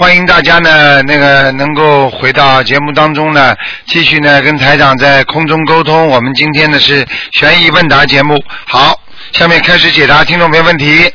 [0.00, 3.54] 欢迎大家呢那个能够回到节目当中呢，
[3.84, 6.08] 继续呢跟台长在空中沟通。
[6.08, 8.98] 我们今天呢是悬疑问答节目，好，
[9.32, 11.12] 下面开始解答听众朋友问题。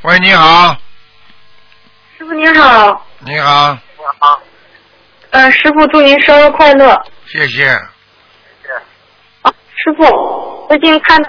[0.00, 0.74] 喂，你好，
[2.16, 4.42] 师傅您好，你好，你好
[5.32, 6.98] 呃，师傅祝您生日快乐。
[7.26, 7.68] 谢谢。
[9.42, 11.22] 啊，师傅，最近看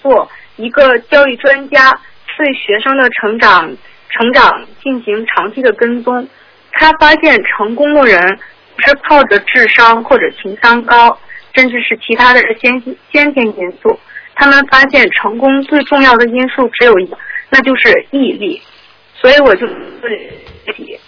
[0.00, 1.90] 过一个教育专家
[2.38, 3.68] 对学生的成长
[4.12, 6.28] 成长进行长期的跟踪，
[6.70, 8.38] 他发现成功的人
[8.76, 11.18] 不是靠着智商或者情商高，
[11.54, 13.98] 甚至是其他的先先天因素，
[14.34, 17.16] 他们发现成功最重要的因素只有一个，
[17.50, 18.60] 那就是毅力。
[19.14, 19.66] 所以我就
[20.00, 20.42] 对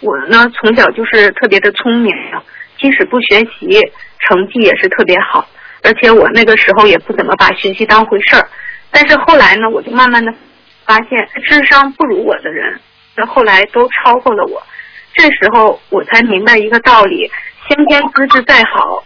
[0.01, 2.15] 我呢从小就是特别的聪明，
[2.79, 3.81] 即使不学习，
[4.21, 5.47] 成绩也是特别好。
[5.83, 8.49] 而且我那个时候也不怎么把学习当回事儿，
[8.91, 10.33] 但是后来呢，我就慢慢的
[10.87, 12.81] 发现，智商不如我的人，
[13.17, 14.63] 那后来都超过了我。
[15.15, 17.31] 这时候我才明白一个道理：
[17.69, 19.05] 先天资质再好，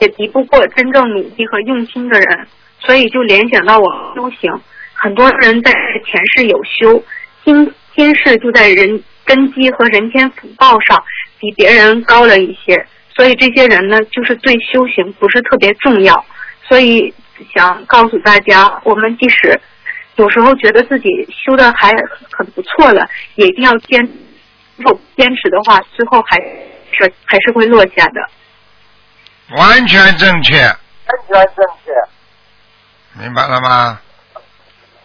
[0.00, 2.46] 也敌不过真正努力和用心的人。
[2.78, 4.52] 所以就联想到我修行，
[4.92, 7.02] 很多人在前世有修，
[7.44, 11.02] 今今世就在人根基和人间福报上
[11.40, 12.86] 比别人高了一些。
[13.16, 16.24] 所以这些人呢，就是对修行不是特别重要，
[16.68, 17.14] 所以
[17.54, 19.58] 想告诉大家，我们即使
[20.16, 21.90] 有时候觉得自己修的还
[22.30, 24.00] 很不错了，也一定要坚，
[24.76, 26.36] 如果坚持的话，最后还
[26.92, 28.20] 是还是会落下的。
[29.56, 30.76] 完全正确，完
[31.28, 33.20] 全正确。
[33.20, 34.00] 明白了吗？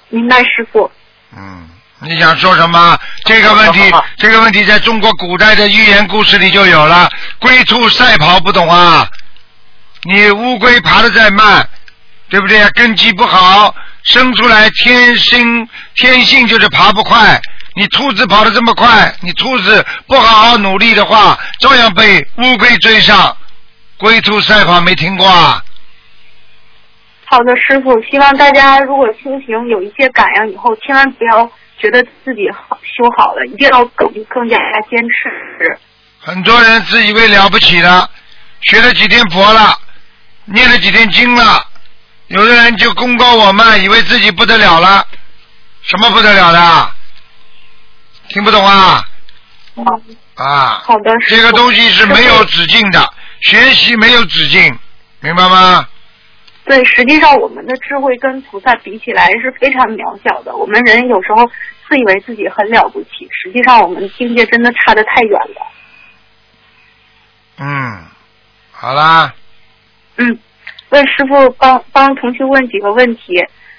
[0.10, 0.90] 明白，师傅。
[1.36, 1.70] 嗯，
[2.00, 2.98] 你想说什么？
[3.26, 7.10] 这个问题，这个问题在中国古代的寓言故事里就有了。
[7.40, 9.08] 龟兔赛跑，不懂啊？
[10.04, 11.68] 你乌龟爬得再慢，
[12.30, 12.68] 对不对？
[12.72, 13.76] 根基不好，
[14.10, 17.40] 生出来天生天性就是爬不快。
[17.76, 23.38] 你兔子跑得这么快，你兔子不好好努力的话，照样被乌龟追上。
[23.98, 25.64] 龟兔赛跑没听过啊？
[27.26, 31.50] 好的，师傅，希望大家如果修行有一些感应以后，千万不要
[31.80, 34.58] 觉得自己好修好了，一定要更更加
[34.90, 35.80] 坚持。
[36.20, 38.10] 很多人自以为了不起了，
[38.62, 39.78] 学了几天佛了，
[40.46, 41.64] 念了几天经了，
[42.30, 45.06] 有的人就功高我慢，以为自己不得了了，
[45.82, 46.92] 什么不得了的？
[48.30, 49.04] 听不懂啊？
[50.36, 54.78] 啊，好的，这个东西是没有止境的，学习没有止境，
[55.22, 55.88] 明白吗？
[56.66, 60.56] 对，实际上我们的智慧跟菩萨比起来是非常渺小的。
[60.56, 61.44] 我们人有时候
[61.88, 65.68] 自以为自己很了不起，实际上我们境界真的差得太远了。
[67.58, 68.06] 嗯，
[68.72, 69.34] 好啦，
[70.18, 70.40] 嗯，
[70.90, 73.34] 问师傅帮帮同学问几个问题。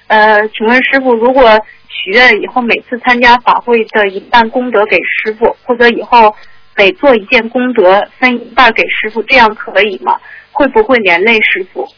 [0.06, 6.34] 呃，请问师傅，如果许愿以后每次参加法会的一半功德给师傅，或者以后
[6.75, 10.19] 每做一件功德分一半给师傅，这样可以吗？
[10.53, 11.88] 会不会连累师傅？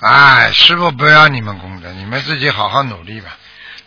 [0.00, 3.36] 哎，师傅不要你们功德，你们自己好好努力吧。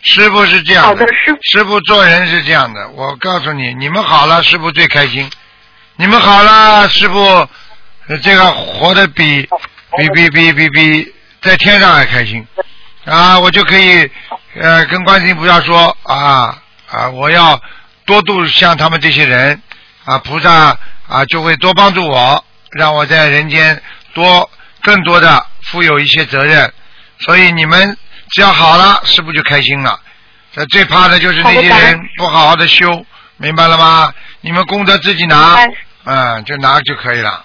[0.02, 5.28] 师傅是这样的好的师傅师傅做人是这样的，我告诉你，你们好了，师傅最开心；
[5.96, 7.48] 你们好了，师傅呃
[8.18, 9.48] 这个活得比
[9.96, 12.46] 比比比比比在天上还开心
[13.04, 13.38] 啊！
[13.38, 14.10] 我就可以
[14.60, 17.60] 呃跟观世音菩萨说啊啊，我要
[18.04, 19.60] 多度像他们这些人
[20.04, 20.76] 啊，菩萨
[21.08, 23.80] 啊就会多帮助我，让我在人间
[24.12, 24.50] 多
[24.82, 26.72] 更多的负有一些责任。
[27.20, 27.96] 所以你们
[28.30, 29.98] 只要好了，师傅就开心了。
[30.52, 34.12] 这最怕的就是那些人不好好的修，明白了吗？
[34.40, 35.68] 你们功德自己拿，白
[36.04, 37.44] 嗯，就拿就可以了。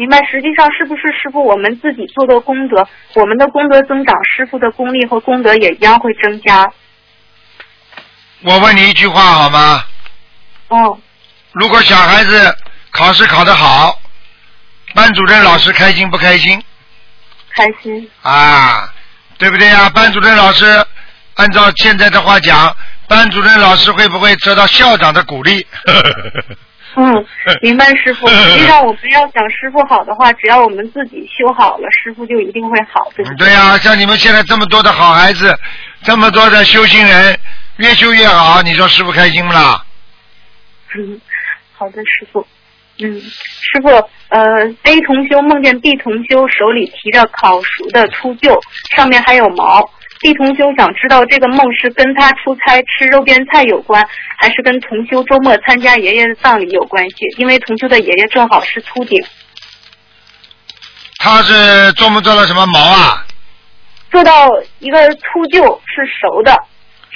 [0.00, 6.66] 明白，实际上是不是师傅我们自己做的功德，我们的功德增长，师傅的功力和功德也一样会增加？
[8.42, 9.84] 我问你一句话好吗？
[10.68, 10.98] 哦，
[11.52, 12.56] 如果小孩子
[12.90, 14.00] 考试考得好，
[14.94, 16.62] 班主任老师开心不开心
[17.50, 18.10] 开心。
[18.22, 18.90] 啊？
[19.36, 19.90] 对不对呀？
[19.90, 20.64] 班主任老师
[21.34, 22.74] 按照现在的话讲，
[23.06, 25.66] 班主任老师会不会得到校长的鼓励？
[26.96, 27.26] 嗯，
[27.62, 28.26] 明白师傅。
[28.28, 35.54] 实际上我们要想师傅好的话，只要我们自己修好了，师傅就一定会好，对对呀、像你们现在这么多的好孩子，
[36.02, 37.38] 这么多的修行人，
[37.76, 39.84] 越修越好，你说师傅开心不啦？
[40.96, 41.20] 嗯，
[41.76, 42.46] 好的，师傅。
[43.02, 43.88] 嗯，师傅，
[44.28, 48.58] 呃，A 同修梦见 B 同修手里提着烤熟的秃鹫，
[48.94, 49.88] 上面还有毛。
[50.20, 54.06] B 同修想知道这个梦是跟他出差吃肉边菜有关，
[54.36, 57.16] 还是跟同修周末参加爷爷的葬礼有关系？
[57.38, 59.18] 因为同修的爷爷正好是秃顶，
[61.16, 63.24] 他是做梦做到什么毛啊？
[64.10, 64.50] 做到
[64.80, 66.54] 一个秃鹫是熟的，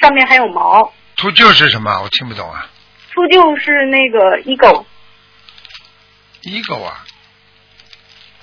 [0.00, 0.90] 上面还有毛。
[1.16, 2.00] 秃鹫是什么？
[2.02, 2.66] 我听不懂啊。
[3.12, 7.04] 秃鹫是那个 eagle，eagle 啊，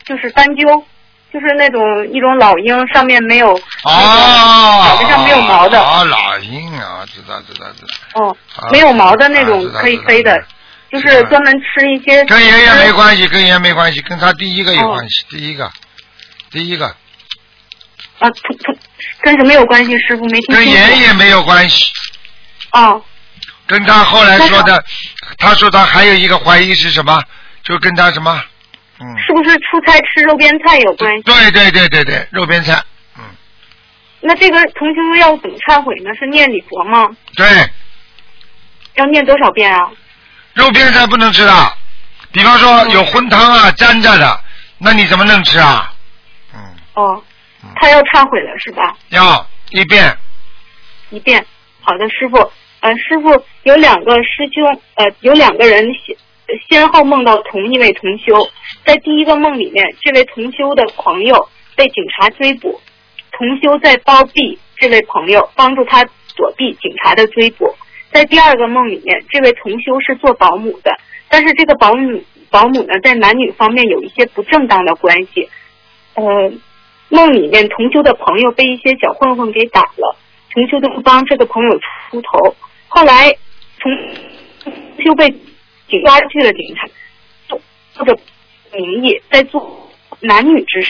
[0.05, 0.85] 就是斑鸠，
[1.33, 1.81] 就是那种
[2.11, 8.21] 一种老鹰，上面没有啊，脑袋上没有毛的啊，老鹰啊，知道知道知道。
[8.21, 10.37] 哦啊，没有毛的那种可以飞的，
[10.91, 12.23] 就是专门吃一些。
[12.25, 15.71] 跟爷爷没关系，跟爷爷没关系，跟他第一个有关系，第一个，
[16.51, 16.87] 第一个
[18.19, 18.77] 啊，同同
[19.21, 19.97] 跟什么有关系？
[19.99, 20.67] 师傅没听跟。
[20.67, 21.93] 爷爷没有关系，
[22.73, 23.01] 哦，
[23.67, 24.83] 跟他后来说的，
[25.37, 27.23] 他说他还有一个怀疑是什么？
[27.63, 28.43] 就跟他什么？
[29.01, 31.23] 嗯，是不是出差吃肉边菜有关系？
[31.23, 32.79] 对对对对对，肉边菜，
[33.17, 33.23] 嗯，
[34.19, 36.11] 那这个同修要怎么忏悔呢？
[36.19, 37.09] 是念礼佛吗？
[37.35, 37.47] 对，
[38.95, 39.89] 要念多少遍啊？
[40.53, 41.73] 肉边菜不能吃的，
[42.31, 44.39] 比方说有荤汤啊粘着的，
[44.77, 45.91] 那你怎么能吃啊？
[46.53, 46.59] 嗯，
[46.93, 47.23] 哦
[47.63, 48.95] 嗯，他要忏悔了是吧？
[49.09, 50.15] 要一遍，
[51.09, 51.43] 一遍。
[51.81, 52.37] 好的，师傅。
[52.81, 53.29] 呃，师傅
[53.61, 55.85] 有两个师兄，呃，有两个人
[56.69, 58.47] 先后梦到同一位同修，
[58.85, 62.79] 在第一个梦里面，这位同修的朋友被警察追捕，
[63.31, 66.03] 同修在包庇这位朋友，帮助他
[66.35, 67.73] 躲避警察的追捕。
[68.11, 70.91] 在第二个梦里面，这位同修是做保姆的，
[71.29, 75.49] 但是这个保姆保姆呢，在男女方面有一些不正当的关系。
[76.15, 76.51] 呃，
[77.07, 80.17] 梦里面同修的朋友被一些小混混给打了，
[80.53, 82.55] 同修就帮这个朋友出头。
[82.89, 83.31] 后来
[83.79, 83.91] 同
[85.03, 85.33] 修被
[85.91, 86.87] 警抓去了警察，
[87.95, 88.17] 或者
[88.73, 89.91] 名义在做
[90.21, 90.89] 男女之事。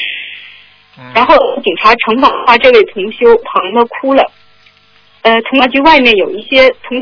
[0.98, 4.30] 嗯然后警察惩罚这位同修，疼的哭了。
[5.22, 7.02] 呃，同学局外面有一些同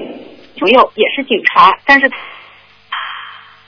[0.60, 2.10] 朋友也是警察，但是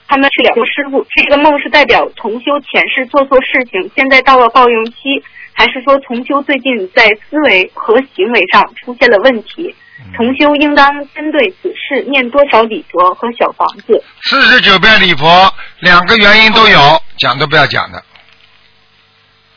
[0.08, 1.06] 他们是两个师傅。
[1.10, 9.76] 这个梦是代表同修前世做错事情，现在到了报应期，还是说重修最近在思维和行为上出现了问题？
[10.16, 14.04] 重修应当针对此事念多少礼佛和小房子？
[14.24, 18.04] 四十九遍礼佛，两个原因都有，讲都不要讲的，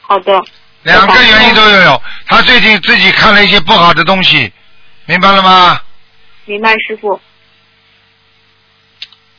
[0.03, 0.45] 好的，
[0.83, 2.03] 两个原因都有有。
[2.27, 4.53] 他最近自己看了一些不好的东西，
[5.07, 5.81] 明白了吗？
[6.45, 7.19] 明白，师傅。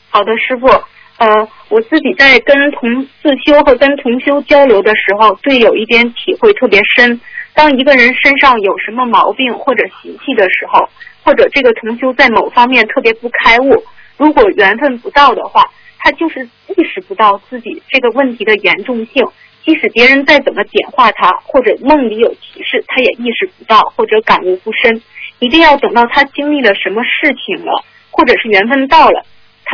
[0.10, 0.68] 好的，师傅。
[1.18, 7.20] 呃，我自己在跟同自修和跟同修交流的时候，对有一点体会特别深。
[7.54, 10.90] 当一个人身上有什么毛病或者习气的时候，
[11.24, 13.84] 或者这个同修在某方面特别不开悟，
[14.18, 15.64] 如果缘分不到的话，
[16.00, 19.26] 他就是意识不到自己这个问题的严重性。
[19.64, 25.02] 即使别人再怎么点化他，或者梦里有提示，他也意识不到或者感悟不深。
[25.40, 29.26] 一定要等到他经历了什么事情了，或者是缘分到了，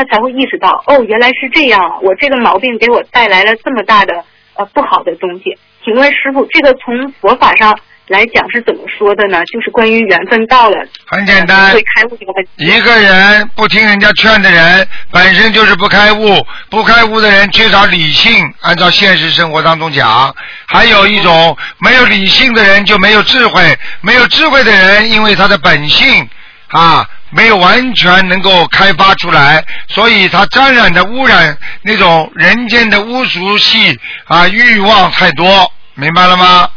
[0.02, 2.00] 他才会意识到，哦，原来是这样啊！
[2.02, 4.24] 我这个毛病给我带来了这么大的
[4.56, 5.58] 呃不好的东西。
[5.84, 7.78] 请问师傅，这个从佛法上
[8.08, 9.44] 来讲是怎么说的呢？
[9.46, 12.50] 就是关于缘分到了，很简单会，开悟这个问题。
[12.58, 16.44] 一个人不听人家劝的人，本身就是不开悟。
[16.70, 20.34] 不开悟的人缺少理性，按照现实生活当中讲，
[20.66, 26.28] 还有一种没有理性的人就没有智慧，没有智慧的人，因为他的本性
[26.72, 36.70] 啊没有完全能够开发出来，所以它沾染的污染那种人间的污俗气啊欲望太多，明白了吗？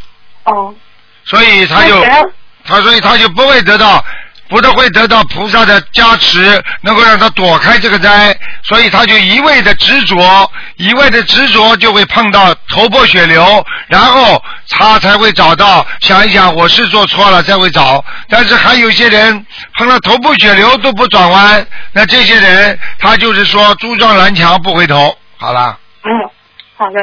[0.45, 0.73] 哦，
[1.25, 2.05] 所以他就
[2.63, 4.03] 他所以他就不会得到，
[4.47, 19.45] 不得会得到菩萨的加持，能够让他躲开这个灾，所以他就一味的执着，一味的执着就会碰到头破血流，然后他才会找到想一想我是做错了才会找，但是还有些人
[19.77, 25.79] 碰到头破血流都不转弯，那这些人他就是说猪撞南墙不回头，好了。
[26.03, 26.09] 嗯，
[26.75, 26.99] 好的。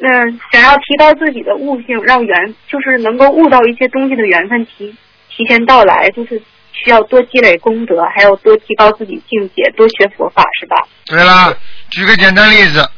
[0.00, 0.08] 那、
[0.50, 4.94] 想要提高自己的悟性，让缘就是能够悟到一些东西的缘分提
[5.28, 6.42] 提前到来，就是
[6.74, 10.76] 需要多积累功德，还要多提高自己境界，多学佛法，是吧？
[11.06, 11.54] 对啦，
[11.90, 12.90] 举个简单例子，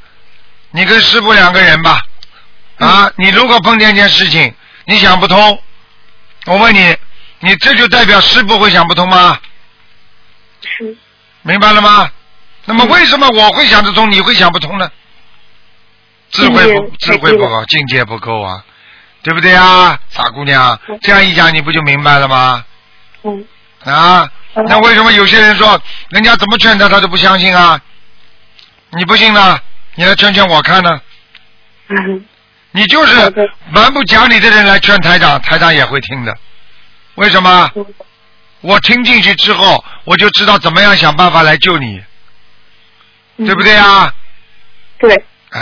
[0.70, 2.00] 你跟师傅两个人吧，
[2.78, 4.52] 啊，你如果碰见一件事情，
[4.86, 5.62] 你想不通，
[6.46, 6.96] 我问你，
[7.40, 9.38] 你这就代表师傅会想不通吗？
[10.62, 10.96] 是，
[11.42, 12.10] 明白了吗？
[12.64, 14.90] 那么为什么我会想得通，你会想不通呢？
[16.30, 18.64] 智慧不智慧不够，境界不够啊，
[19.22, 20.78] 对不对啊，傻姑娘？
[21.02, 22.64] 这样一讲你不就明白了吗？
[23.22, 23.44] 嗯，
[23.92, 27.80] 啊，那为什么有些人说人家怎么劝他，他都不相信啊？
[28.90, 29.58] 你不信呢？
[29.94, 31.00] 你来劝劝我看呢？
[31.88, 32.24] 嗯
[32.72, 33.32] 你就是
[33.70, 36.36] 蛮不讲理的人来劝台长，台长也会听的。
[37.14, 37.70] 为什么？
[37.74, 37.86] 嗯
[38.62, 42.02] 我听进去之后，我就知道怎么样想办法来救你，
[43.36, 44.12] 嗯对不对啊？
[44.98, 45.14] 对，
[45.50, 45.60] 啊，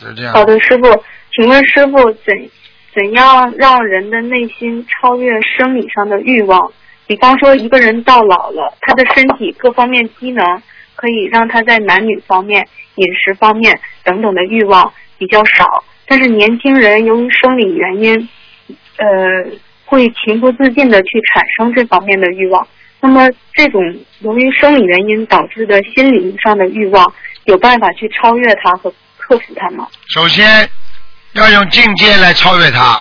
[0.00, 0.32] 是这样。
[0.32, 1.04] 好的，师傅，
[1.36, 2.50] 请问师傅怎
[2.94, 6.72] 怎样让人的内心超越生理上的欲望？
[7.06, 10.62] 比方说，一个人到老了，他的身体各方面机能
[10.96, 18.28] 可以让他在男女方面、饮食方面等等的欲望比较少，但是年轻人由于生理原因，
[18.96, 19.06] 呃，
[19.84, 22.66] 会情不自禁的去产生这方面的欲望。
[23.00, 23.82] 那么，这种
[24.20, 27.12] 由于生理原因导致的心理上的欲望，
[27.44, 29.86] 有办法去超越它和克服它吗？
[30.08, 30.66] 首先
[31.34, 32.98] 要用境界来超越它。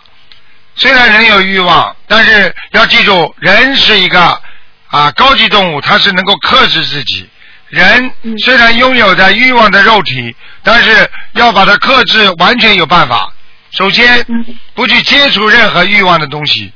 [0.76, 4.42] 虽然人有欲望，但是要记住，人是一个
[4.88, 7.30] 啊高级动物，它是能够克制自己。
[7.70, 13.32] 人嗯虽然拥有的欲望的肉体，但是要把它克制，完全有办法。
[13.72, 16.72] 首先，嗯不去接触任何欲望的东西。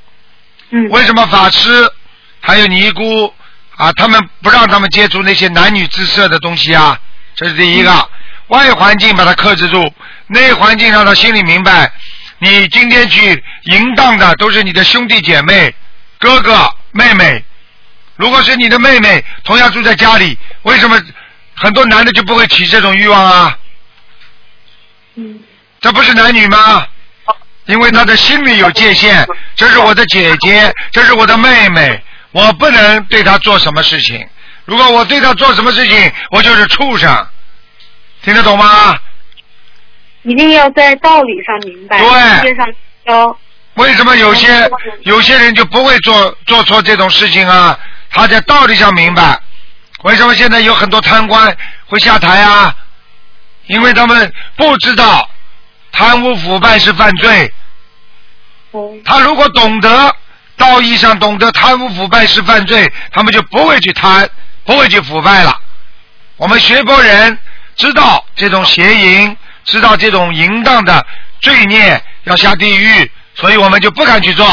[0.71, 1.89] 嗯为什么法师
[2.39, 3.33] 还有尼姑
[3.75, 6.99] 啊，他们不让他们接触那些男女之色的东西啊？
[7.35, 8.09] 这是第一个。
[8.47, 9.93] 外环境把它克制住，
[10.27, 11.91] 内环境让他心里明白，
[12.39, 15.73] 你今天去淫荡的都是你的兄弟姐妹、
[16.19, 17.43] 哥哥、妹妹。
[18.15, 20.99] 如果是你的妹妹，同样住在家里，为什么
[21.55, 23.57] 很多男的就不会起这种欲望啊？
[25.15, 25.39] 嗯
[25.79, 26.87] 这不是男女吗？
[27.65, 34.27] 因为他的心里有界限，这是我的姐姐，这是我的妹妹，我不能对她做什么事情。
[34.65, 37.27] 如果我对她做什么事情，我就是畜生，
[38.23, 38.97] 听得懂吗？
[40.27, 42.67] 一定要在道理上明白，对世界上
[43.05, 43.37] 教。
[43.75, 44.69] 为什么有些
[45.03, 47.79] 有些人就不会做做错这种事情啊？
[48.09, 49.39] 他在道理上明白。
[50.03, 51.55] 为什么现在有很多贪官
[51.85, 52.75] 会下台啊？
[53.67, 55.29] 因为他们不知道
[55.93, 57.53] 贪污腐败是犯罪。
[58.73, 60.13] 嗯他如果懂得
[60.57, 64.29] 道义上懂得贪污腐败是犯罪，他们就不会去贪，
[64.65, 65.57] 不会去腐败了。
[66.35, 67.37] 我们学佛人
[67.75, 69.37] 知道这种邪淫，
[69.67, 71.05] 知道这种淫荡的
[71.39, 74.45] 罪孽要下地狱，所以我们就不敢去做，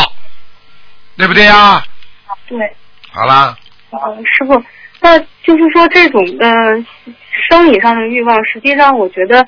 [1.17, 1.83] 对不对呀？
[2.47, 2.59] 对，
[3.11, 3.57] 好啦，
[3.91, 4.63] 呃，师傅，
[5.01, 6.47] 那就是说这种的
[7.49, 9.47] 生理上的欲望，实际上我觉得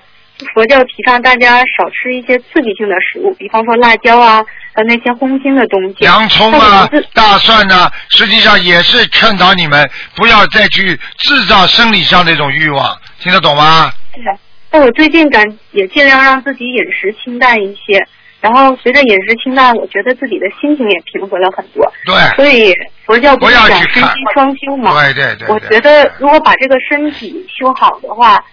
[0.54, 4.42] 佛教提倡大家少吃一些刺激性的食物，比方说辣椒啊
[4.74, 6.04] 呃那些荤腥的东西。
[6.04, 13.92] 洋葱啊、大蒜呢、实际上也是劝导你们不要再去制造生理上这种欲望，听得懂吗？
[14.14, 14.22] 对，
[14.70, 18.06] 但我最近感也尽量让自己饮食清淡一些，
[18.40, 21.90] 然后随着饮食清淡，我觉得自己的心情也平和了很多。
[22.04, 22.72] 对，所以
[23.04, 24.92] 佛教不是讲身心双修嘛？
[25.02, 25.48] 对对对。
[25.48, 28.44] 我觉得如果把这个身体修好的话，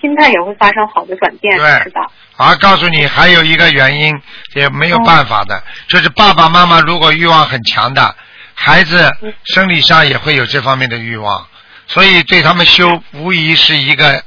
[0.00, 2.06] 心态也会发生好的转变，对是吧？
[2.36, 4.14] 啊，告诉你还有一个原因，
[4.54, 8.14] 也没有办法的，就是爸爸妈妈如果欲望很强的，
[8.54, 11.46] 孩子嗯生理上也会有这方面的欲望，
[11.86, 14.22] 所以对他们修无疑是一个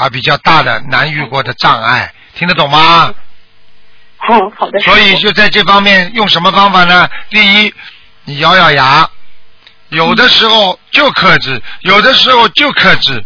[0.00, 3.12] 啊比较大的难遇过的障碍，听得懂吗？
[4.16, 4.80] 好，好的。
[4.80, 7.06] 所以就在这方面用什么方法呢？
[7.28, 7.74] 第一，
[8.24, 9.06] 你咬咬牙，
[9.90, 13.22] 有的时候就克制，有的时候就克制，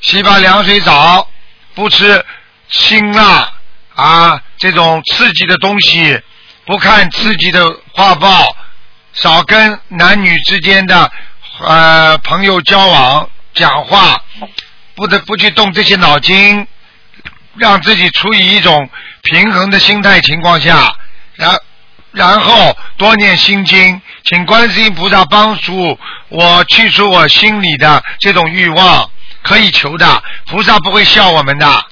[0.00, 1.28] 洗把凉水澡，
[1.74, 2.24] 不吃
[2.68, 3.52] 辛辣
[3.96, 6.22] 啊这种刺激的东西，
[6.64, 8.56] 不看刺激的画报，
[9.14, 11.10] 少跟男女之间的
[11.58, 14.22] 呃朋友交往讲话，
[14.98, 16.66] 不得不去动这些脑筋，
[17.56, 18.90] 让自己处于一种
[19.22, 20.92] 平衡的心态情况下，
[21.36, 21.56] 然
[22.10, 25.96] 然后多念心经，请观世音菩萨帮助
[26.30, 29.08] 我去除我心里的这种欲望，
[29.42, 31.84] 可以求的，菩萨不会笑我们的，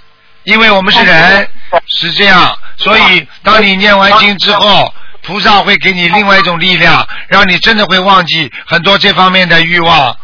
[0.42, 1.48] 因为我们是人，
[1.86, 4.92] 是这样，所以当你念完经之后。
[5.22, 10.16] 菩萨会给你另外一种力量，让你真的会忘记很多这方面的欲望，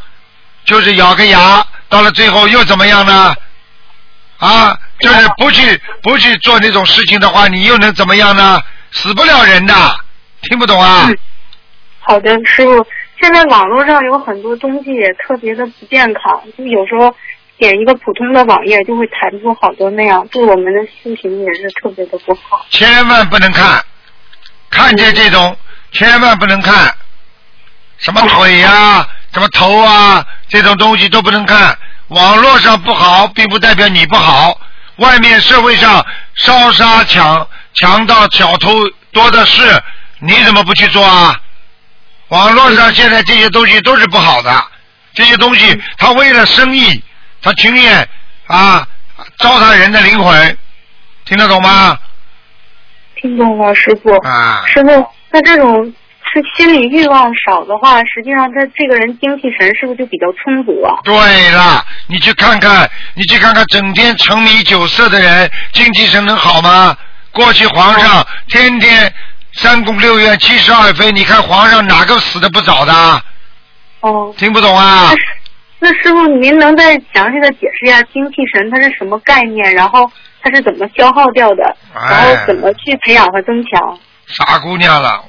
[0.65, 3.35] 就是咬个牙，到了最后又怎么样呢？
[4.39, 8.59] 啊，就是不去不去做那种事情的话，你又能怎么样呢？
[8.93, 9.75] 死不了人的，
[10.41, 11.07] 听不懂啊？
[11.11, 11.19] 嗯
[12.01, 12.85] 好的，师傅。
[13.21, 17.15] 现在网络上有很多东西也特别的不健康，就有时候
[17.59, 22.67] 点一个普通的网页就会弹出好多那样，对我们的心情也是特别的不好。
[22.71, 23.85] 千万不能看，
[24.71, 25.55] 看见这种
[25.93, 26.93] 千万不能看，
[27.99, 31.79] 什么腿呀、什么头啊，这种东西都不能看。
[32.13, 34.59] 网络上不好，并不代表你不好。
[34.97, 36.05] 外面社会上
[36.35, 38.71] 烧杀抢强盗小偷
[39.11, 39.83] 多的是，
[40.19, 41.35] 你怎么不去做啊？
[42.29, 44.65] 网络上现在这些东西都是不好的，
[45.15, 47.03] 这些东西他为了生意，
[47.41, 48.09] 他情愿
[48.47, 48.87] 啊
[49.39, 50.59] 糟蹋人的灵魂，
[51.25, 51.99] 听得懂吗？
[53.17, 54.15] 听懂了，师傅。
[54.27, 55.93] 啊，师傅，那这种
[56.33, 60.97] 是心理欲望少的话，实际上他这个人精气神是不是就比较充足啊？
[61.05, 66.97] 对了，你去看看，你去看看，整天沉迷酒色的人，精气神能好吗？
[67.33, 69.13] 过去皇上天天
[69.55, 72.93] 三宫六院七十二妃，你看皇上哪个死的不早的？
[74.01, 75.13] 哦，听不懂啊
[75.81, 75.89] 那？
[76.03, 79.75] 师傅，您能再详细的解释一下精气神它是什么概念？
[79.75, 80.11] 然后
[80.43, 81.77] 它是怎么消耗掉的？
[81.95, 83.99] 哎然后怎么去培养和增强？
[84.27, 85.23] 傻姑娘了，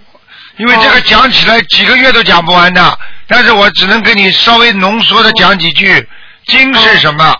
[0.57, 6.07] 因为这个讲起来几个月都讲不完的，但是我只能跟你稍微浓缩的讲几句。
[6.45, 7.35] 精是什么？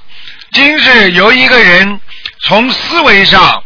[0.54, 2.00] 精是由一个人
[2.42, 3.64] 从思维上、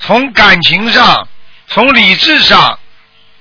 [0.00, 1.26] 从感情上、
[1.68, 2.78] 从理智上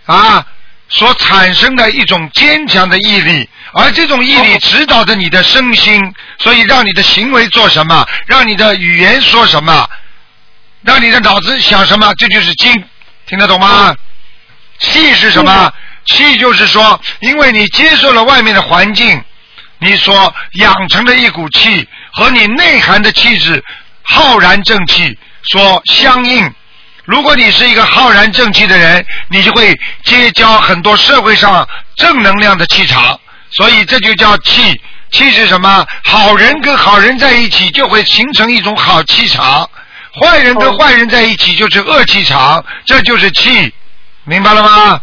[0.06, 0.46] 啊
[0.88, 6.02] 所产生的一种坚强的毅力，而这种毅力指导着你的身心，
[6.38, 9.88] 所以让你的行为做什么，让你的语言说什么，
[10.84, 12.72] 让你的脑子想什么，这就是精，
[13.28, 13.94] 听得懂吗？
[14.80, 15.72] 气是什么？
[16.06, 19.22] 气就是说，因为你接受了外面的环境，
[19.80, 23.64] 你所养成的一股气和你内涵的气质
[24.04, 25.16] 浩然正气
[25.52, 26.52] 所相应。
[27.06, 33.20] 如果你是一个浩然正气的人，你就会结交很多社会上正能量的气场，
[33.52, 34.80] 所以这就叫气。
[35.12, 35.86] 气是什么？
[36.04, 39.68] 好人跟好人在一起，就会形成一种好气场；
[40.22, 43.74] 坏人跟坏人在一起，就是恶气场，这就是气，
[44.30, 45.02] 明白了吗？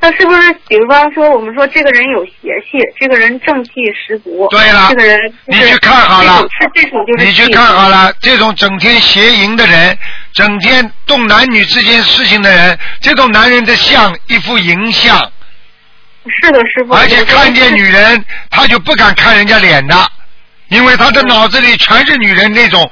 [0.00, 9.98] 那是不是，比如方说，我们说这个人有邪气，这个人正气十足，对了这个人就是你去看好了是这种就是你去看好了，这种整天邪淫的人，
[10.32, 15.18] 整天动男女之间事情的人，这种男人的相一副淫相，
[16.42, 16.94] 是的，师傅。
[16.94, 19.96] 而且看见女人他就不敢看人家脸的，
[20.68, 22.88] 因为他的脑子里全是女人那种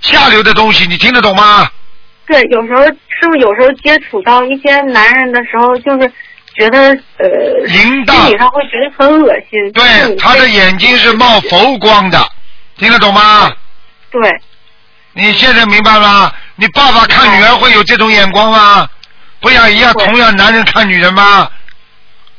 [0.00, 1.70] 下流的东西，你听得懂吗？
[2.28, 6.12] 对，有时候是不是有时候接触到一些男人的时候，就是
[6.54, 6.78] 觉得
[7.16, 9.72] 呃，淫荡心理上会觉得很恶心。
[9.72, 12.22] 对，他的眼睛是冒佛光的，
[12.76, 13.50] 听得懂吗？
[14.10, 14.20] 对，
[15.14, 16.30] 你现在明白吗？
[16.56, 18.86] 你爸爸看女儿会有这种眼光吗？
[19.40, 21.50] 不要一样，同样男人看女人吗？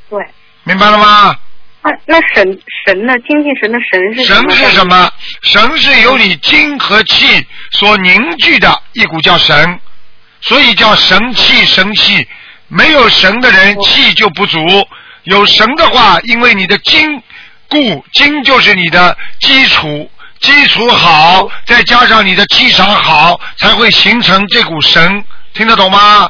[0.08, 0.24] 对。
[0.66, 1.36] 明白了吗？
[1.82, 3.14] 那那神神呢？
[3.28, 4.86] 精气神的神是神是什？
[4.86, 5.10] 么？
[5.42, 9.80] 神是由你精和气所凝聚的一股叫神，
[10.42, 12.28] 所以叫神气神气。
[12.68, 14.60] 没有神的人气就不足，
[15.24, 17.24] 有神的话，因为你的精
[17.68, 26.30] 固精就是你的基础，基础好，再加上你的气场好，才会形成这股神，听得懂吗？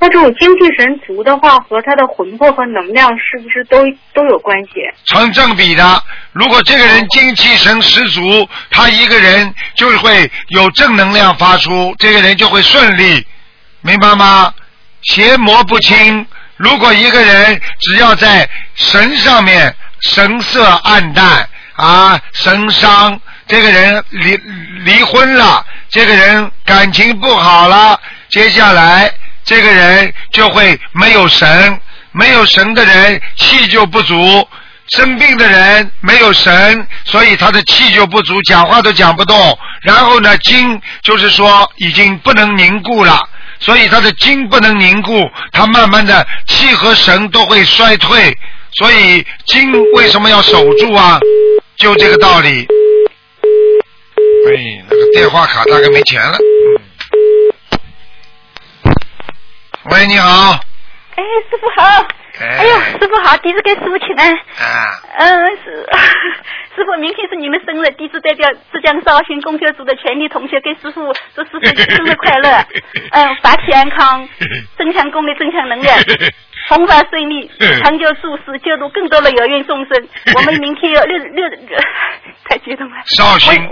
[0.00, 3.84] 那这种精气神足的话，和他的魂魄和能量是不是都
[4.14, 4.80] 都有关系？
[5.04, 6.02] 成正比的。
[6.32, 13.26] 如果这个人精气神十足，他一个人就会有正能量发出，这个人就会顺利，
[13.82, 14.52] 明白吗？
[15.02, 16.26] 邪魔不侵。
[16.56, 24.36] 如果一个人只要在神上面神色暗淡啊，神伤，这个人离
[24.84, 29.10] 离婚了，这个人感情不好了，接下来
[29.50, 31.80] 这个人就会没有神，
[32.12, 34.48] 没有神的人气就不足。
[34.90, 39.58] 生病的人没有神，所以他的气就不足，讲话都讲不动。
[39.82, 43.18] 然后呢，精就是说已经不能凝固了，
[43.58, 48.38] 所以他的精不能凝固，他慢慢的气和神都会衰退。
[48.74, 51.18] 所以精为什么要守住啊？
[51.76, 52.68] 就这个道理。
[54.46, 56.38] 哎，那个电话卡大概没钱了。
[56.38, 56.80] 嗯。
[59.90, 60.52] 喂，你好。
[61.16, 62.06] 哎，师傅好！
[62.40, 64.32] 哎哎呦，师傅好，弟子给师傅请安。
[64.32, 65.02] 啊。
[65.18, 65.84] 嗯，是
[66.76, 72.64] 师傅，明天是你们生日，弟子代表浙江绍兴工学组的全体同学给师傅祝师傅生日快乐。
[73.10, 74.28] 嗯，法体安康，
[74.78, 75.98] 增强功力，增强能量，
[76.68, 77.50] 弘法顺利，
[77.82, 80.08] 长久住世，救度更多的有缘众生。
[80.36, 81.44] 我们明天要六六，
[82.48, 82.96] 太激动了。
[83.16, 83.68] 绍兴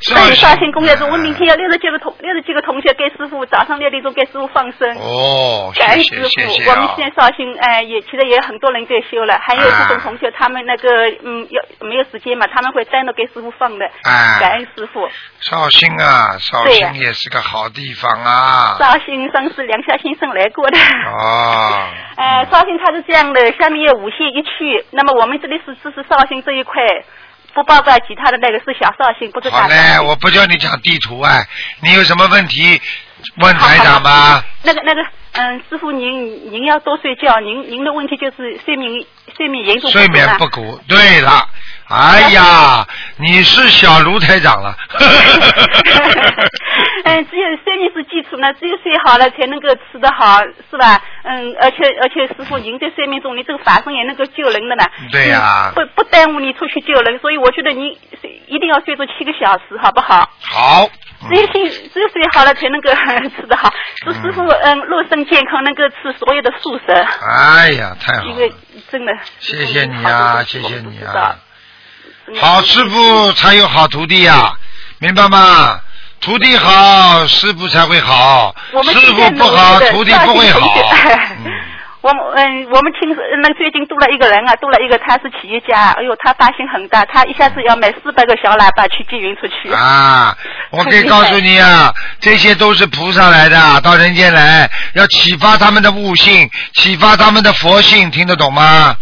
[0.00, 4.88] 我我绍对兴工业中，我明天要六十几个同六十几个同学给师傅早上六点钟给师傅放生。
[4.96, 6.70] 哦，感恩师谢谢谢傅。
[6.70, 10.88] 我们现在绍兴哎也其实也有很多人在修了，还有一部分啊同学他们那个
[11.22, 13.84] 嗯要没有时间嘛，他们会单独给师傅放的。
[14.04, 15.06] 哎感恩师傅。
[15.40, 18.76] 绍兴啊，绍兴也是个好地方啊。
[18.78, 20.78] 绍兴上次梁夏先生来过的。
[20.78, 26.80] 哦，呃， 绍兴它是这样的，下面有五县一区，那么我们这里是只是绍兴这一块，
[27.54, 31.46] 不报告其他的那个是小绍兴，不是大好嘞，我不叫你讲地图哎，
[31.82, 32.80] 你有什么问题
[33.36, 34.42] 问台长吧？
[34.62, 35.00] 那个那个
[35.32, 39.04] 嗯，师傅您您要多睡觉，您您的问题就是睡眠
[39.36, 40.80] 睡眠严重睡眠不足。
[40.88, 41.48] 对了，
[41.88, 42.86] 哎呀，
[43.16, 44.76] 你是小卢台长了。
[47.04, 50.38] 嗯， 只有睡眠是基础呢，只有睡好了才能够吃得好，
[50.70, 51.00] 是吧？
[51.24, 54.84] 嗯，而且而且师傅，您在睡眠中，你这个法身也能够救人的呢。
[55.12, 60.28] 对呀嗯不不耽误你出去救人，所以我觉得你睡一定要睡足七个小时，好不好？
[60.42, 60.88] 好。
[61.28, 62.88] 只有睡只有睡好了才能够
[63.36, 63.70] 吃得好。
[63.96, 66.84] 祝师傅嗯肉身健康，能够吃所有的素食。
[67.28, 68.50] 哎呀，太好了因为！
[68.90, 69.12] 真的。
[69.38, 71.36] 谢谢你啊，谢谢你啊！。
[72.40, 74.54] 好师傅才有好徒弟呀、
[74.98, 75.78] 明白吗？
[76.20, 80.60] 徒弟好，师傅才会好我；们师傅不好，徒弟不会好
[82.02, 89.70] 我们嗯，我们听说那个最近多了一个人啊，多了一个他是企业家，哎呦，他发心很大，他一下子要买四百个小喇叭去接运出去。
[89.70, 90.34] 啊，
[90.70, 98.96] 我可以告诉你啊，这些都是菩萨来的，到人间来，要启发他们的悟性，启发他们的佛性，听得懂吗？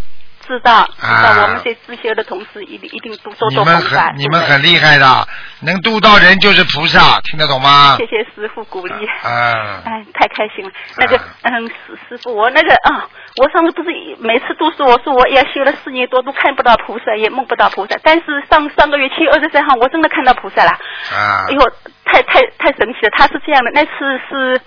[0.49, 4.17] 知道，知道，啊我们这自修的同事一定一定多多你们多弘法很。
[4.17, 5.29] 你们很厉害的，
[5.61, 8.07] 能度到人就是菩萨，听得懂吗谢？
[8.07, 9.07] 谢师傅鼓励。
[9.23, 10.73] 啊，哎，太开心了！
[10.97, 13.07] 那个，嗯，师师傅，我那个啊，
[13.37, 20.71] 我上次不是每次都说我说我要修了四年多都看不到菩萨，也梦不到菩萨，但是上上个月七月二十三号我真的看到菩萨了。
[21.13, 21.61] 啊哎呦，
[22.05, 23.11] 太太太神奇了！
[23.17, 23.91] 他是这样的，那次
[24.29, 24.61] 是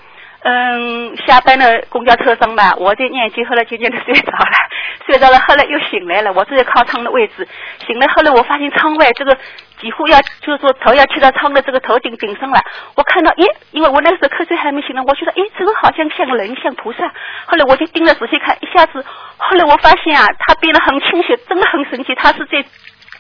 [0.44, 4.58] 嗯下班的公交车上吧，我在念经，后来渐渐的 睡着了，
[5.06, 7.48] 睡着了，后来又醒来了，我坐在靠窗的位置，
[7.86, 9.38] 醒来后来我发现窗外这个
[9.80, 12.60] 几乎要就是说头要贴到窗的这个头顶顶上了，
[12.96, 17.08] 我看到咦，因为我那个时候瞌睡还没醒呢，我觉得诶这个好像像人像菩萨，
[17.46, 19.06] 后来我就盯着仔细看，一下子，
[19.38, 22.66] 后来我发现啊，它变得很清晰，真的很神奇，它是在。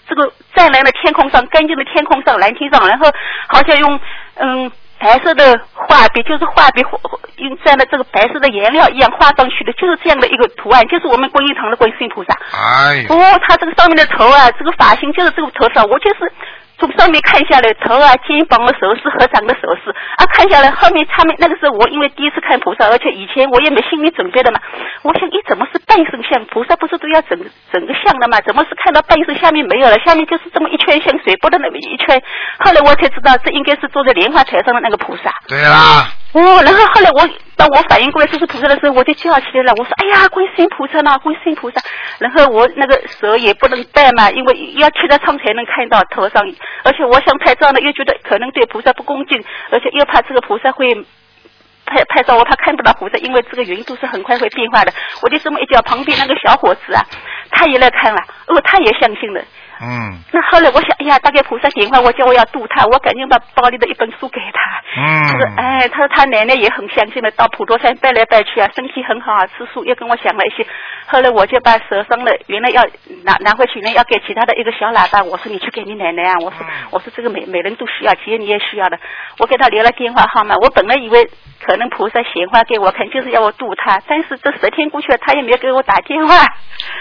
[0.10, 3.10] 这个湛蓝的天空上，干净的天空上，蓝天上，然后
[3.48, 3.98] 好像用
[4.36, 4.70] 嗯
[5.02, 6.92] 白色的画笔，就是画笔画
[7.38, 12.38] 用蘸了这个白色的颜料一样画上去的，就是这样的一个图案，就是我们观音堂的观世音菩萨。
[12.54, 16.32] 哎，哦，他这个上面的头啊，这个发型就是这个头上，我就是
[16.82, 24.60] 从上面看下来，头啊、肩膀啊手势、合掌的手势啊，看下来后面他们那个时候我因为第一次看菩萨，而且以前我也没心理准备的嘛，
[25.04, 26.44] 我想，咦，怎么是半身像？
[26.46, 27.38] 菩萨不是都要整
[27.72, 28.41] 整个像的嘛？
[28.41, 29.96] 怎么是看到半身下面没有了？
[30.04, 32.20] 下面就是这么一圈像水波的那么一圈。
[32.58, 35.32] 后来我才知道，这应该是坐在莲花台上的那个菩萨。
[35.48, 41.20] 对啦，哦，然后后来我当我反应过来这是菩萨的时候，我就叫起来了，我说：“哎呀，观世音菩萨呢？
[41.20, 41.82] 观世音菩萨！”
[42.20, 46.41] 然后我那个手也不能戴嘛，因为要贴在窗才能看到头上，
[46.84, 51.06] 而且我想拍照呢，又觉得可能对菩萨不恭敬，而且又怕这个菩萨会。
[51.84, 54.94] 拍拍照，我怕看不到菩萨，因为这个云都是很快会变化的。
[55.24, 57.04] 我就这么一叫，旁边那个小伙子啊，
[57.50, 59.41] 他也来看了，哦，他也相信了。
[59.84, 64.62] 嗯那后来我想，哎呀，大概菩萨点化我，叫我要度他，我赶紧把包里的一本书给他。
[64.96, 70.65] 嗯他说，嗯，哎，他说他奶奶也很相信的，到普陀山拜来拜去啊，身体很好啊，吃素，又跟我讲了一些。
[71.08, 72.84] 后来我就把手上的原来要
[73.24, 79.00] 拿拿回去，呢要给其他的一个小喇叭，我说你去给你奶奶啊，我说我说这个每每人都需要，其实你也需要的。
[79.39, 81.28] 我给他留了电话号码，我本来以为
[81.65, 86.36] 可能菩萨显化给我看，就是要我度他，但是这十天过去了，他也没有给我打电话。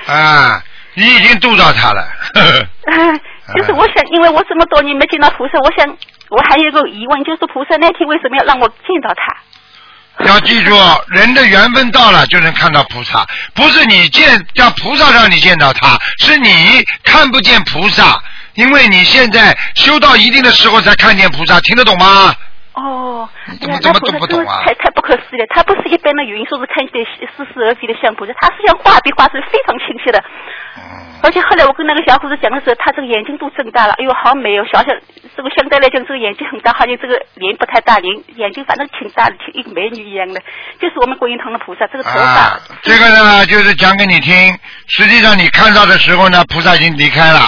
[0.07, 0.63] 啊，
[0.95, 2.09] 你已经度到他了。
[2.35, 2.59] 呵呵
[2.91, 3.19] 啊，
[3.55, 5.87] 就是我想，因为我这么多年没见到菩萨，我想
[6.29, 10.25] 我还有一个疑问，就是菩萨那天为什么要让我见到他？
[10.27, 10.77] 要记住，
[11.09, 18.21] 人的缘分到了就能看到菩萨，不是你见叫菩萨让你见到他，是你看不见菩萨，
[18.55, 22.35] 因为你现在修到一定的时候才看见菩萨，听得懂吗？
[22.73, 23.29] 哦，
[23.61, 27.05] 那菩萨真的太太不可思议了，他不是一般的云，说是看起来
[27.37, 30.23] 似是而非的像菩萨，他是像画笔画出来非常清晰的。
[30.79, 34.65] 嗯，而且后来我跟那个小伙子讲的时候，他这个眼睛都睁大了，哎呦，好美哦！
[34.73, 34.95] 小小
[35.37, 40.41] 这个相对来讲，这个眼睛很大，好像这个脸不太大，脸眼睛反正挺大的，挺一个美女一样的，
[40.79, 42.55] 就是我们观音堂的菩萨，这个头发。
[42.55, 44.33] 啊，这个呢就是讲给你听，
[44.87, 47.41] 实际上你看到的时候呢，菩萨已经离开了。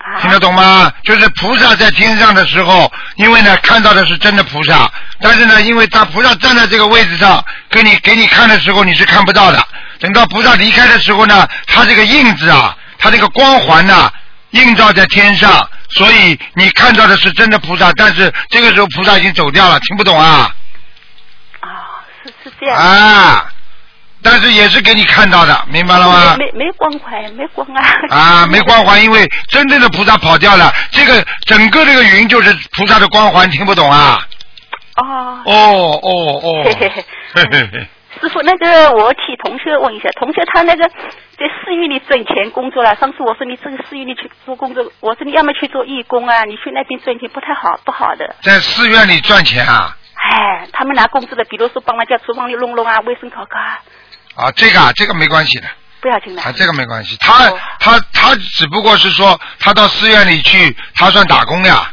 [0.00, 0.90] 啊听得懂吗？
[1.04, 9.62] 就是菩萨在天上的时候，因为呢看到的是真的菩萨，但是呢，因为他菩萨站在这个位置上，给你给你看的时候你是看不到的。
[9.98, 14.10] 等到菩萨离开的时候呢，他这个印子啊，他这个光环呐、
[14.52, 20.50] 映照在天上，所以你看到的是真的菩萨，但是这个时候菩萨已经走掉了，听不懂啊？
[21.60, 21.68] 啊，
[22.24, 22.78] 是是这样。
[22.78, 23.52] 啊，
[24.22, 26.36] 但是也是给你看到的，明白了吗？
[26.38, 27.82] 没没没光环，没光啊。
[28.10, 34.18] 啊，没光环， 因为真正的菩萨跑掉了，这个整个这个云就是菩萨的光环，听不懂啊？
[34.96, 35.42] 哦。
[35.44, 37.04] 哦哦哦，嘿嘿嘿
[37.34, 37.88] 嘿嘿嘿，
[38.20, 42.94] 师傅，那个我替同学问一下，同学他那个在寺院里挣钱工作了。
[42.96, 48.34] 上次我说你这个寺院里去做工作，我说你要么去做义工啊，你去那边赚钱不太好，不好的。
[48.42, 49.96] 在寺院里赚钱啊？
[50.22, 53.80] 哎，他们拿工资的，比如说帮人家厨房里弄弄啊，卫生搞搞啊，
[54.40, 55.68] 啊，这个啊，这个没关系的，
[56.00, 56.42] 不要紧的。
[56.42, 57.16] 啊，这个没关系。
[57.20, 61.92] 他哦他他只不过是说，他到寺院里去，他算打工呀。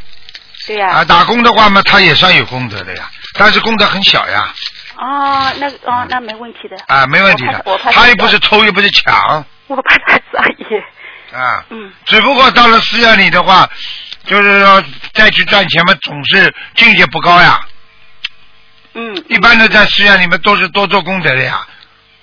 [0.66, 4.54] 对呀、啊，打工的话嘛，他也算有功德的呀，但是功德很小呀。
[4.98, 6.78] 哦，那哦，那没问题的。
[6.88, 7.64] 啊，没问题的。
[7.92, 11.36] 他又不是偷，又不是抢，我怕他是阿姨。
[11.36, 11.66] 啊。
[11.70, 11.92] 嗯。
[12.06, 13.70] 只不过到了寺院里的话，
[14.26, 14.84] 就是说
[15.14, 17.60] 再去赚钱嘛，总是境界不高呀。
[18.94, 19.24] 嗯。
[19.30, 21.66] 一般的在寺院里面都是多做功德的呀。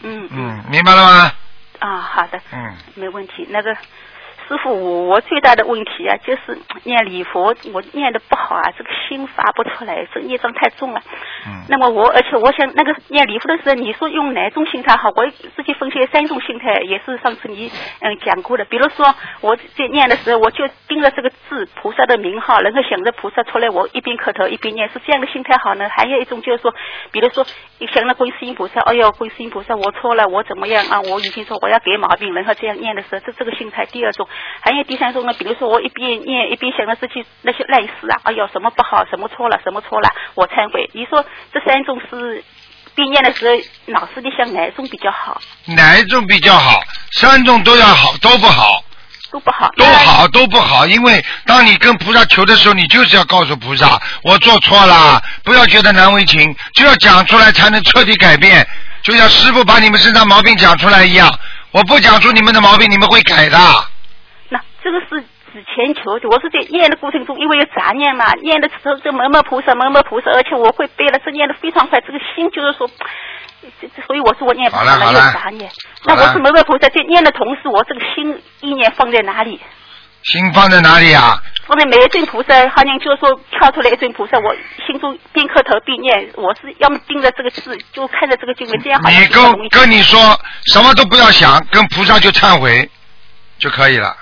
[0.05, 1.33] 嗯嗯，明白了吗？
[1.81, 2.41] 啊，好的。
[2.53, 2.77] 嗯。
[2.95, 3.47] 没问题。
[3.51, 3.75] 那个
[4.47, 11.01] 师傅，我我最大的问题啊，就是念礼佛，我念的不好啊，这个心发不出来，这业障太重了。
[11.47, 11.65] 嗯。
[11.69, 15.11] 那么我，而且我想那个念礼佛的时候，你说用哪种心态好？
[15.17, 15.27] 我
[15.57, 18.65] 自己分析三种心态，也是上次你嗯讲过的。
[18.67, 25.89] 比如说我在念的时候，我就盯着这个字菩萨的名号，然后想着菩萨出来，我一边磕头一边念，是这样的心态好呢？
[25.89, 26.75] 还有一种就是说，
[27.13, 27.47] 比如说
[27.79, 31.01] 你想着观世音菩萨，哎呦，观世音菩萨，我错了，我怎么样啊？
[31.01, 33.87] 我已经说我要改毛病，然后这样念的时候，这这个心态。
[33.87, 34.27] 第二种，
[34.61, 40.89] 还有第三种呢，比如说我一边念一边想着自己那些烂事啊，哎呦，什么不好，什么错了，什么错了，我忏悔。
[40.93, 42.43] 你说这三种是
[42.95, 45.41] 边念的时候，脑子里想哪种比较好？
[45.67, 46.83] 哪一种比较好？
[47.13, 48.83] 三种都要好，都不好。
[49.33, 49.69] 都不好。
[49.77, 58.65] 都好，都不好，因为当你跟菩萨求的时候，你就是要告诉菩萨，我做错了，不要觉得难为情，就要讲出来才能彻底改变，
[59.03, 61.29] 就像师傅把你们身上毛病讲出来一样，
[61.73, 63.59] 我不讲出你们的毛病，你们会改的。
[64.85, 65.21] 那这个是
[65.53, 72.89] 指前求的，我是在念的过程中，因为有杂念嘛，念的时候这某某菩萨某某菩萨，而且我会背了，这念的非常快，这个心就是说。
[74.07, 75.71] 所以我说我念不了，有杂念。
[76.05, 79.59] 那我是某某菩萨在念的同时，我这个心意念放在哪里？
[80.23, 81.39] 心放在哪里啊？
[81.67, 84.55] 放在每一尊菩萨，好像就是说跳出来一尊菩萨，我
[84.87, 90.21] 心中边磕头边念，我是要么盯着这个字，就看着这个经文，这样好像你跟跟你说
[90.67, 92.87] 什么都不要想，跟菩萨就忏悔
[93.59, 94.15] 就可以了，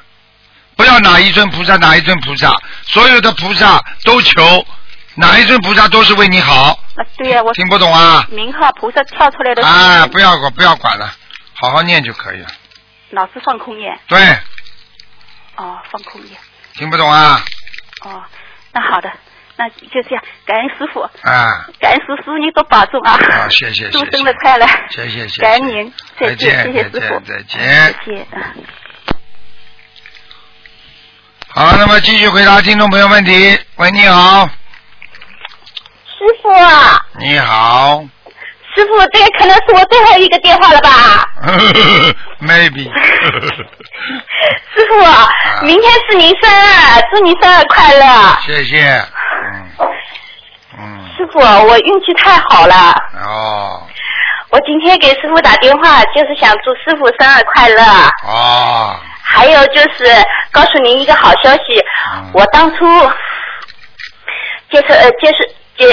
[0.83, 4.67] 不要哪一尊菩萨哪一尊菩萨，所有的菩萨都求，
[5.15, 6.77] 哪一尊菩萨都是为你好。
[6.97, 8.27] 啊，对呀、我听不懂啊？
[8.33, 11.09] 名号菩萨跳出来的，啊，不要管不要管了，
[11.55, 12.49] 好好念就可以了。
[13.11, 14.19] 老是放空念，对，
[15.55, 16.37] 哦，放空念，
[16.75, 17.41] 听不懂啊？
[18.05, 18.21] 哦，
[18.73, 19.09] 那好的，
[19.55, 23.13] 那就这样，感恩师傅，啊，感恩师傅，你多保重啊！
[23.13, 24.01] 好，谢谢谢祝。
[24.11, 24.67] 生日快乐！
[24.91, 25.43] 谢谢谢谢。
[25.43, 28.43] 感恩您，再见，谢谢师傅，再见再见再见。
[28.43, 28.55] 啊
[31.55, 33.59] 好，那么继续回答听众朋友问题。
[33.77, 34.47] 喂，你好，
[36.07, 38.03] 师傅啊，你好。
[38.75, 41.29] 师傅，这个可能是我最后一个电话了吧？
[42.41, 42.85] maybe。
[44.75, 45.29] 师傅，啊
[45.63, 48.39] 明天是您生日，祝您生日快乐。
[48.47, 49.05] 谢谢，
[49.45, 49.71] 嗯。
[50.79, 53.87] 嗯，师傅，我运气太好了，哦。
[54.49, 57.83] 我今天给师傅打电话就是想祝师傅生日快乐，
[58.27, 58.99] 哦，
[59.35, 60.05] 还有就是
[60.51, 61.81] 告诉您一个好消息，
[62.15, 62.87] 嗯我当初
[64.71, 65.39] 接触呃接触
[65.79, 65.87] 接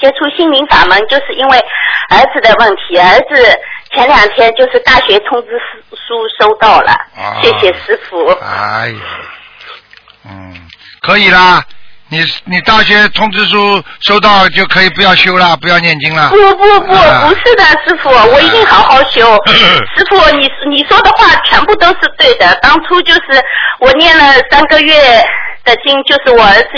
[0.00, 1.58] 接触心灵法门，就是因为
[2.10, 3.60] 儿子的问题，儿子
[3.92, 5.50] 前两天就是大学通知
[5.90, 8.26] 书收到了，啊谢谢师傅。
[8.40, 9.00] 哎呀，
[10.24, 10.54] 嗯，
[11.00, 11.64] 可以啦。
[12.12, 16.28] 你你大学通知书收到就可以不要修了，不要念经了。
[16.28, 19.34] 不不不，啊不是的，师傅，我一定好好修。
[19.96, 22.54] 师傅，你你说的话全部都是对的。
[22.56, 23.42] 当初就是
[23.78, 24.94] 我念了三个月
[25.64, 26.68] 的经，就是我儿子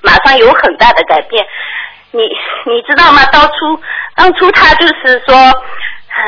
[0.00, 1.44] 马上有很大的改变。
[2.12, 3.24] 你你知道吗？
[3.32, 3.82] 当初
[4.14, 5.34] 当初他就是说，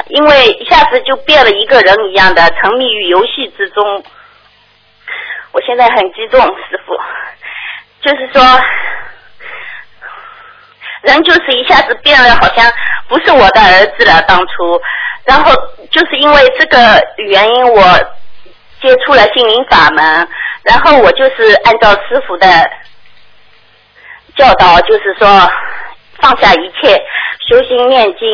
[0.08, 4.02] 因为一下子就变了一个人一样的，沉迷于游戏之中。
[5.52, 6.92] 我现在很激动，师傅，
[8.06, 8.42] 就是说。
[11.02, 12.64] 人就是一下子变了，好像
[13.06, 14.20] 不是我的儿子了。
[14.22, 14.80] 当初，
[15.24, 15.54] 然后
[15.88, 17.82] 就是因为这个原因，我
[18.82, 20.28] 接触了心灵法门，
[20.64, 22.48] 然后我就是按照师傅的
[24.36, 25.48] 教导，就是说
[26.20, 27.00] 放下一切，
[27.48, 28.28] 修心念经，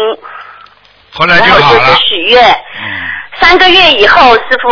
[1.13, 2.07] 后来然后就就好了是。
[2.07, 2.43] 许愿。
[2.79, 3.09] 嗯
[3.41, 4.71] 三个月以后，师傅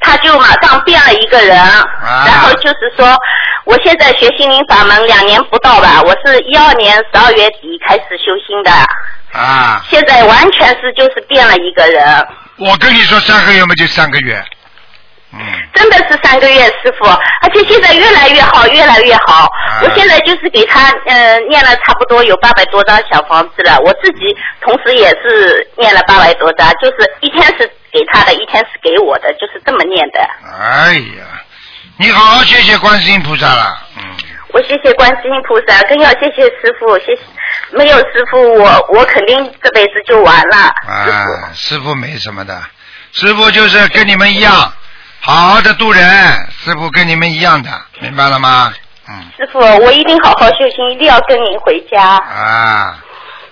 [0.00, 3.06] 他就马上变了一个人，啊然后就是说，
[3.68, 8.70] 我现在学心灵法门两年不到吧，我是一二年十二月底开始修心的，
[9.38, 12.26] 啊，现在完全是就是变了一个人，
[12.56, 14.42] 我跟你说三个月嘛就三个月。
[15.30, 15.38] 嗯，
[15.74, 17.04] 真的是三个月，师傅，
[17.42, 19.44] 而且现在越来越好，越来越好。
[19.44, 19.82] 啊。
[19.82, 30.20] 我现在就是给他呃念了差不多有八百多张小房子了，我自己同时也是念了八百多张，就是一天是给他的，一天是给我的，就是这么念的。
[30.58, 31.44] 哎呀，
[32.00, 33.76] 你好好谢谢观世音菩萨了。
[33.96, 34.02] 嗯，
[34.52, 37.20] 我谢谢观世音菩萨，更要谢谢师傅，谢谢
[37.72, 40.72] 没有师傅，我我肯定这辈子就完了。
[40.86, 42.62] 啊，师傅没什么的，
[43.12, 44.72] 师傅就是跟你们一样，
[45.18, 46.04] 好好的度人，
[46.64, 47.68] 师傅跟你们一样的，
[48.00, 48.72] 明白了吗？
[49.08, 52.00] 嗯，师傅，我一定好好修行，一定要跟您回家。
[52.00, 52.96] 啊，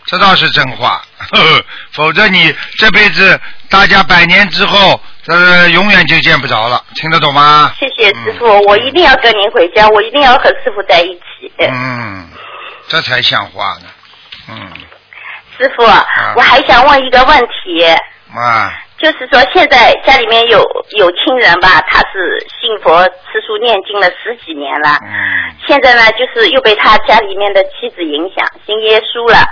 [0.06, 3.38] 这倒是真话，呵 呵否则你这辈子
[3.68, 7.72] 大家百年之后，呃，永远就见不着了，听得懂吗？
[7.78, 11.52] 谢谢师傅，我一定要跟您回家，我一定要和师傅在一起。
[11.58, 12.28] 嗯，
[12.88, 13.88] 这才像话呢。
[14.48, 14.72] 嗯，
[15.58, 15.82] 师傅，
[16.36, 17.84] 我还想问一个问题，
[18.32, 20.62] 啊，就是说现在家里面有
[20.98, 25.10] 有亲人吧，他是信佛吃素念经了十几年了，嗯，
[25.66, 29.44] 现在呢就是又被他家里面的妻子影响，信耶稣了。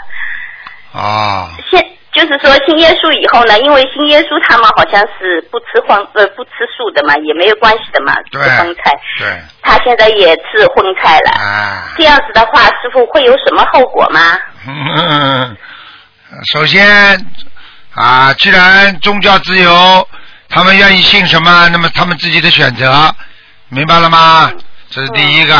[0.94, 8.92] 啊，现就是说信耶稣以后呢，因为信耶稣他们好像是不吃荤呃不吃素的嘛，也没有关系的嘛，荤菜。
[9.18, 14.38] 对，他现在也吃荤菜了，啊，这样子的话，师傅会有什么后果吗？
[14.68, 15.56] 嗯，
[16.52, 16.86] 首先
[17.96, 20.08] 啊，既然宗教自由，
[20.48, 23.12] 他们愿意信什么，那么他们自己的选择，
[23.68, 24.52] 明白了吗？
[24.88, 25.56] 这是第一个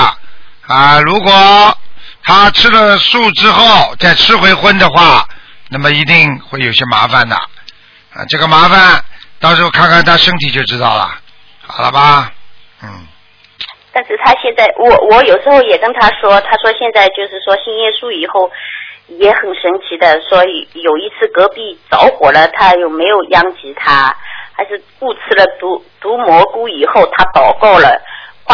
[0.69, 1.01] 啊。
[1.01, 1.77] 如果
[2.25, 5.27] 他吃了素之后再吃回荤的话，
[5.69, 8.25] 那么一定会有些麻烦的啊。
[8.29, 9.03] 这个麻烦
[9.41, 11.19] 到时候看看他身体就知道了，
[11.67, 12.33] 好了吧？
[12.83, 13.07] 嗯，
[13.93, 18.51] 但是他现在，我我有时候也跟他说，他说现在就是说信耶稣以后
[19.09, 24.15] 也很神奇的，说有一次隔壁着火了，他有没有殃及他？
[24.57, 28.01] 还是误吃了毒毒蘑菇以后，他祷告了，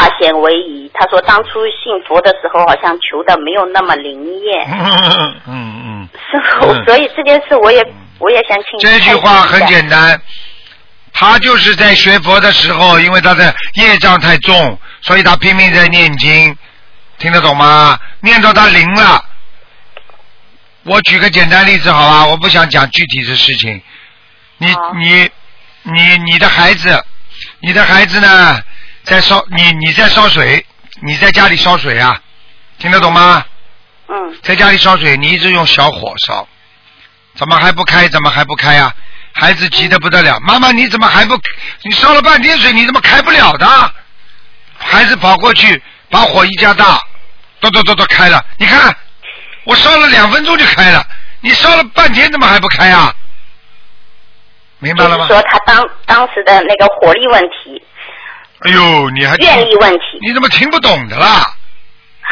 [0.00, 0.90] 化险为夷。
[0.94, 4.66] 他说当初信佛的时候，好像求的没有那么灵验。
[4.70, 6.08] 嗯 嗯。
[6.30, 7.84] 师傅，所以这件事我也
[8.18, 10.20] 我也想请你这句话很简单，
[11.12, 16.56] 他就是在学佛的时候，因为他的业障太重，所以他拼命在念经，
[17.18, 17.98] 听得懂吗？
[18.20, 19.24] 念到他灵了。
[20.84, 23.80] 我举个简单例子好吧，我不想讲具体的事情。
[24.58, 25.30] 你你
[25.82, 27.04] 你你的孩子，
[27.60, 28.60] 你的孩子呢，
[29.10, 30.64] 在烧你你在烧水，
[31.02, 32.16] 你在家里烧水啊，
[32.78, 33.44] 听得懂吗？
[34.06, 34.38] 嗯。
[34.40, 36.46] 在家里烧水，你一直用小火烧，
[37.34, 38.06] 怎么还不开？
[38.08, 38.94] 怎么还不开呀、
[39.32, 41.36] 孩子急得不得了，妈妈你怎么还不？
[41.82, 43.66] 你烧了半天水，你怎么开不了的？
[44.78, 47.00] 孩子跑过去，把火一加大，
[47.60, 48.44] 咚咚咚咚开了。
[48.58, 48.96] 你看，
[49.64, 51.04] 我烧了两分钟就开了，
[51.40, 53.12] 你烧了半天怎么还不开啊？
[54.78, 55.26] 明白了吗？
[55.26, 57.82] 说他当当时的那个火力问题，
[58.60, 60.00] 哎呦，你还听愿意问题。
[60.20, 61.54] 你怎么听不懂的啦？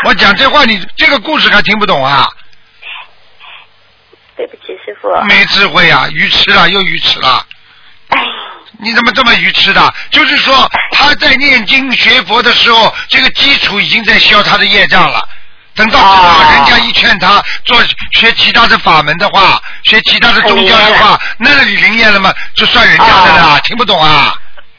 [0.05, 2.27] 我讲这话，你这个故事还听不懂啊？
[4.37, 5.09] 对不起，师傅。
[5.25, 7.45] 没智慧啊，愚痴了又愚痴了。
[8.09, 8.19] 哎。
[8.81, 9.95] 你怎么这么愚痴的？
[10.11, 15.29] 就是说他在念经学佛的时候，这个基础已经在消他的业障了。
[15.75, 15.99] 等到
[16.53, 22.33] 人家一劝他做学其他的法门的话，学其他的宗教的话，那里灵验了吗？
[22.55, 24.33] 就算人家的了，听不懂啊？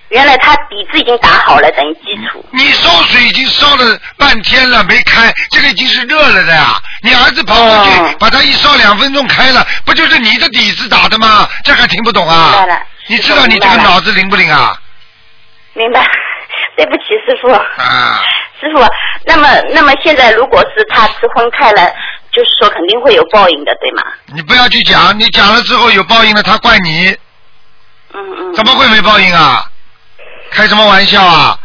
[0.10, 2.44] 原来他底子已经打好了，等于基础。
[2.52, 6.80] 你烧水已经烧了半天了，没开，这个已经是热了的呀。
[7.04, 11.48] 你儿子跑过去、把它一烧两分钟开了，不就是你的底子打的吗？
[11.64, 12.52] 这还听不懂啊？
[12.52, 12.82] 明白了。
[13.08, 14.76] 你知道你这个脑子灵不灵啊？
[15.74, 16.04] 明白，
[16.76, 17.52] 对不起，师傅。
[17.52, 18.22] 啊。
[18.60, 18.84] 师傅，
[19.26, 21.88] 那么那么现在如果是他吃荤菜了，
[22.32, 24.02] 就是说肯定会有报应的，对吗？
[24.34, 27.16] 你不要去讲，你讲了之后有报应了，他怪你。
[28.14, 28.54] 嗯嗯。
[28.56, 29.69] 怎么会没报应啊？
[30.52, 31.58] 开什么玩笑啊！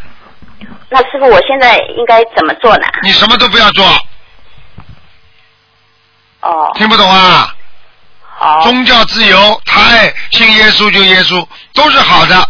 [0.90, 2.87] 那师傅，我现在应该怎么做呢？
[3.03, 3.87] 你什么都不要做。
[6.40, 6.70] 哦。
[6.77, 7.55] 听不懂啊？
[8.37, 8.62] 好。
[8.62, 12.49] 宗教自由，他爱信耶稣就耶稣，都是好的。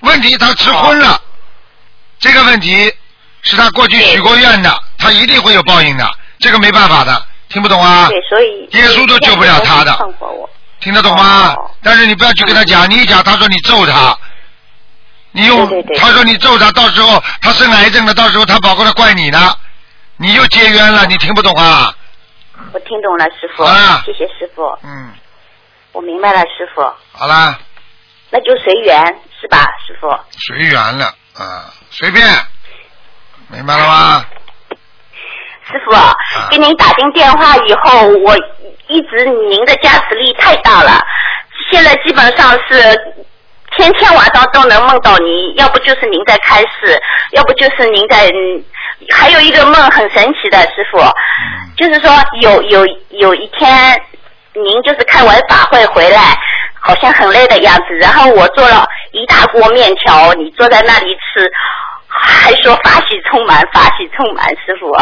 [0.00, 1.20] 问题他吃荤了，
[2.18, 2.92] 这个问题
[3.42, 8.08] 是他过去许过愿的，他一定会有报应的，这个没办法的，听不懂啊？
[8.08, 9.96] 对，所以耶稣都救不了他的，
[10.80, 11.54] 听得懂吗？
[11.82, 14.18] 但是你不要去跟他讲，你一讲，他说你揍他，
[15.36, 15.68] 你用
[15.98, 19.52] 他说你揍他，到时候他生癌症了，到时候他跑过来怪你呢，
[20.16, 21.92] 你又结冤了，你听不懂啊？
[22.72, 23.64] 我听懂了，师傅。
[23.64, 24.62] 啊谢谢师傅。
[24.84, 25.12] 嗯。
[25.90, 26.82] 我明白了，师傅。
[27.12, 27.58] 好啦，
[28.30, 29.06] 那就随缘
[29.40, 30.08] 是吧，师傅？
[30.30, 31.06] 随缘了
[31.36, 32.24] 啊，随便，
[33.48, 34.24] 明白了吗？
[35.66, 35.96] 师傅，
[36.50, 38.36] 给您打进电话以后，我
[38.88, 41.00] 一直您的加持力太大了，
[41.72, 42.94] 现在基本上是
[43.76, 47.00] 天天晚上都能梦到您，要不就是您在开示，
[47.32, 48.64] 要不就是您在，嗯
[49.10, 50.98] 还有一个梦很神奇的，师傅，
[51.76, 52.10] 就是说
[52.40, 54.00] 有有有一天
[54.52, 56.36] 您就是开完法会回来。
[56.86, 61.50] 好像很累的样子，然后我做了一大锅面条，你坐在那里吃，
[62.06, 64.94] 还说法喜充满，法喜充满，师傅。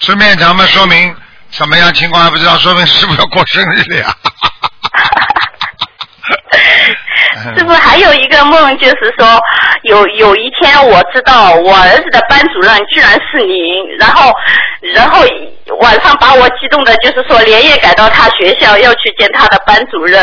[0.00, 1.16] 吃面条嘛，说明
[1.50, 4.14] 什么样情况还不知道，说明师傅要过生日了呀。
[7.58, 9.40] 师傅还有一个梦，就是说
[9.82, 14.32] 有有一天我知道我儿子的班主任居然是您，然后
[14.94, 15.24] 然后
[15.80, 20.22] 晚上把我激动的，就是说连夜赶到他学校要去见他的班主任，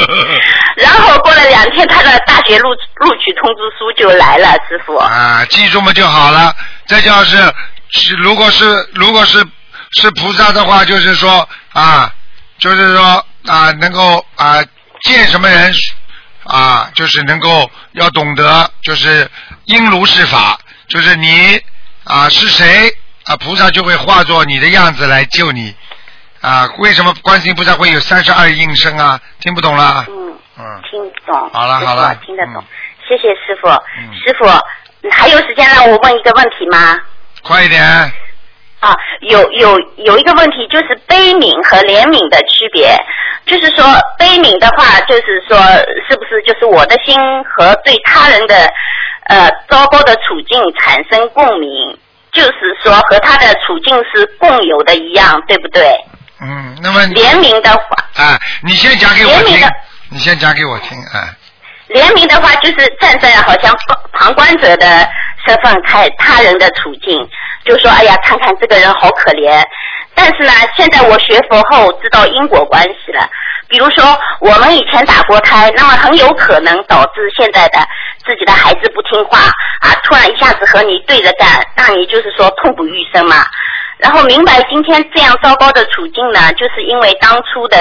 [0.76, 4.96] 然后过了两天他的大学录录取通知书就来了，师傅。
[4.96, 6.54] 啊，记住嘛就好了。
[6.86, 7.36] 这就是
[7.90, 9.42] 是，如果是如果是
[9.92, 12.12] 是菩萨的话，就是说啊，
[12.58, 14.62] 就是说啊，能够啊
[15.02, 15.72] 见什么人
[16.44, 19.30] 啊，就是能够要懂得，就是
[19.64, 21.60] 因如是法，就是你
[22.04, 22.88] 啊是谁
[23.24, 25.74] 啊，菩萨就会化作你的样子来救你
[26.40, 26.68] 啊。
[26.78, 29.20] 为什么观世音菩萨会有三十二应身啊？
[29.40, 30.04] 听不懂了？
[30.08, 31.50] 嗯，嗯，听懂。
[31.52, 32.64] 好了好了听得懂嗯。
[33.08, 33.68] 谢谢师傅。
[33.68, 36.98] 嗯师傅，还有时间让我问一个问题吗？
[37.42, 38.12] 快一点。
[38.82, 42.94] 啊，有有有一个问题，就是悲悯和怜悯的区别。
[43.46, 43.84] 就是说，
[44.18, 45.58] 悲悯的话，就是说，
[46.08, 48.54] 是不是就是我的心和对他人的
[49.26, 51.98] 呃糟糕的处境产生共鸣，
[52.32, 52.52] 就是
[52.82, 55.92] 说和他的处境是共有的一样，对不对？
[56.40, 59.58] 嗯，那么怜悯的话，啊，你先讲给我听
[60.08, 61.30] 你先讲给我听啊。
[61.88, 65.08] 怜悯的话，就是站在好像旁旁观者的
[65.44, 67.28] 身份看他人的处境，
[67.64, 69.62] 就说哎呀，看看这个人好可怜。
[70.14, 73.28] 但是呢，现在我学佛后知道因果关系了。
[73.68, 74.04] 比如说，
[74.40, 77.78] 我们以前打过胎，那么很有可能导致现在的
[78.22, 79.38] 自己的孩子不听话
[79.80, 83.36] 啊，突然一下子和你对着干，让你就是说痛不欲生嘛。
[83.96, 87.78] 然后明白今天这样糟糕的处境呢，就是因为当初的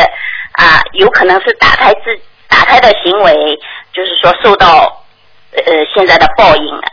[0.53, 2.17] 啊，有可能是打胎自
[2.47, 3.59] 打胎的行为，
[3.91, 5.03] 就是说受到
[5.51, 6.83] 呃现在的报应了，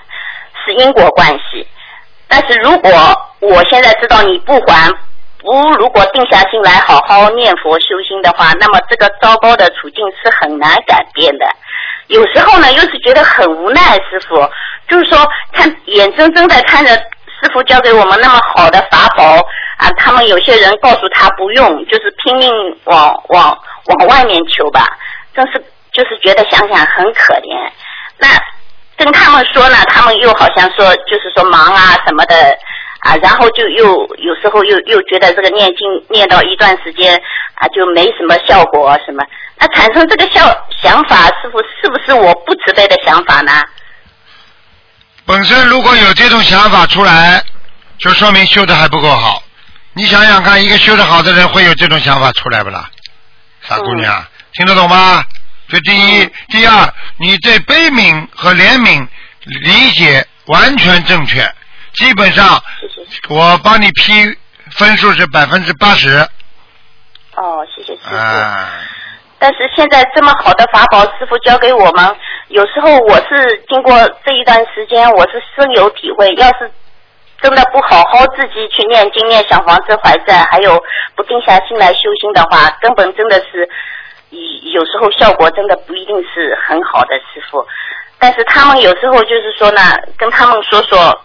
[0.64, 1.64] 是因果关系。
[2.28, 2.90] 但是如果
[3.40, 4.90] 我现在知道你不还，
[5.38, 11.46] 不如果定下心来好好念佛修心的话，那么这个糟糕的处境是很难改变的。
[12.08, 14.36] 有时候呢，又是觉得很无奈，师傅，
[14.88, 19.24] 就是说看眼睁睁的看着师傅教给我们那么好的法宝
[19.78, 22.50] 啊，他们有些人告诉他不用，就是拼命
[22.84, 24.86] 往往往外面求吧，
[25.34, 27.70] 真是就是觉得想想很可怜。
[28.18, 28.28] 那
[28.98, 32.34] 跟他们说呢，他们又好像说就是说忙啊什么的
[33.00, 33.86] 啊，然后就又
[34.16, 35.78] 有时候又又觉得这个念经
[36.10, 37.16] 念到一段时间
[37.54, 39.24] 啊就没什么效果什么，
[39.56, 40.44] 那产生这个效
[40.82, 43.52] 想法，师傅是不是我不慈悲的想法呢？
[45.24, 47.42] 本身如果有这种想法出来，
[47.98, 49.42] 就说明修的还不够好。
[49.92, 52.90] 你想想看，一个修的好的人会有这种想法出来不啦？
[53.62, 54.24] 傻姑娘，
[54.54, 55.22] 听得懂吗？
[55.68, 59.06] 这第一，第二，你对悲悯和怜悯
[59.44, 61.40] 理解完全正确，
[61.94, 62.62] 基本上。
[63.28, 64.12] 我帮你批
[64.72, 66.08] 分数是百分之八十
[67.36, 68.16] 哦，谢谢师傅。
[68.16, 68.70] 啊。
[69.38, 72.16] 但是现在这么好的法宝，师傅教给我们，
[72.48, 76.26] 有时候我是经过这一段时间，我是深有体会。
[76.34, 76.70] 要是
[77.40, 80.82] 真的不好好自己去念经、念小房子、还债，还有
[81.14, 83.68] 不定下心来修心的话，根本真的是，
[84.30, 87.66] 有时候效果真的不一定是很好的，师傅。
[88.18, 89.80] 但是他们有时候就是说呢，
[90.16, 91.20] 跟他们说说，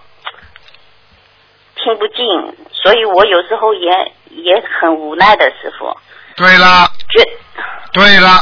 [1.76, 2.26] 听不进，
[2.72, 3.90] 所以我有时候也
[4.30, 5.96] 也很无奈的，师傅。
[6.36, 7.24] 对了，觉
[7.92, 8.42] 对了，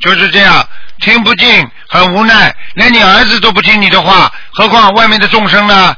[0.00, 0.66] 就是这样，
[1.00, 5.94] 听不进，很无奈，连你儿子都不听你的话，何况外面的众生呢？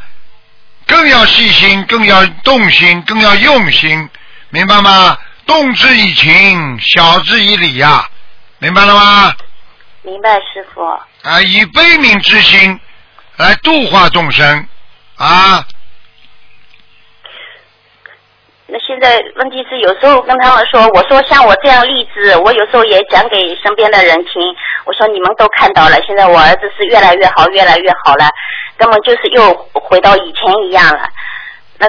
[0.86, 4.08] 更要细心，更要动心，更要用心，
[4.50, 5.16] 明白吗？
[5.46, 8.08] 动之以情，晓之以理呀、
[8.58, 9.34] 明白了吗？
[10.02, 10.82] 明白，师傅。
[10.82, 12.78] 啊，以悲悯之心
[13.36, 14.66] 来度化众生
[15.16, 15.64] 啊！
[18.66, 24.42] 那现在问题是，有时候跟他们说，我说像我这样例子，我有时候也讲给身边的人听。
[24.84, 28.28] 我说你们都看到了，现在我儿子是越来越好，越来越好了，
[28.76, 31.08] 根本就是又回到以前一样了。
[31.78, 31.88] 那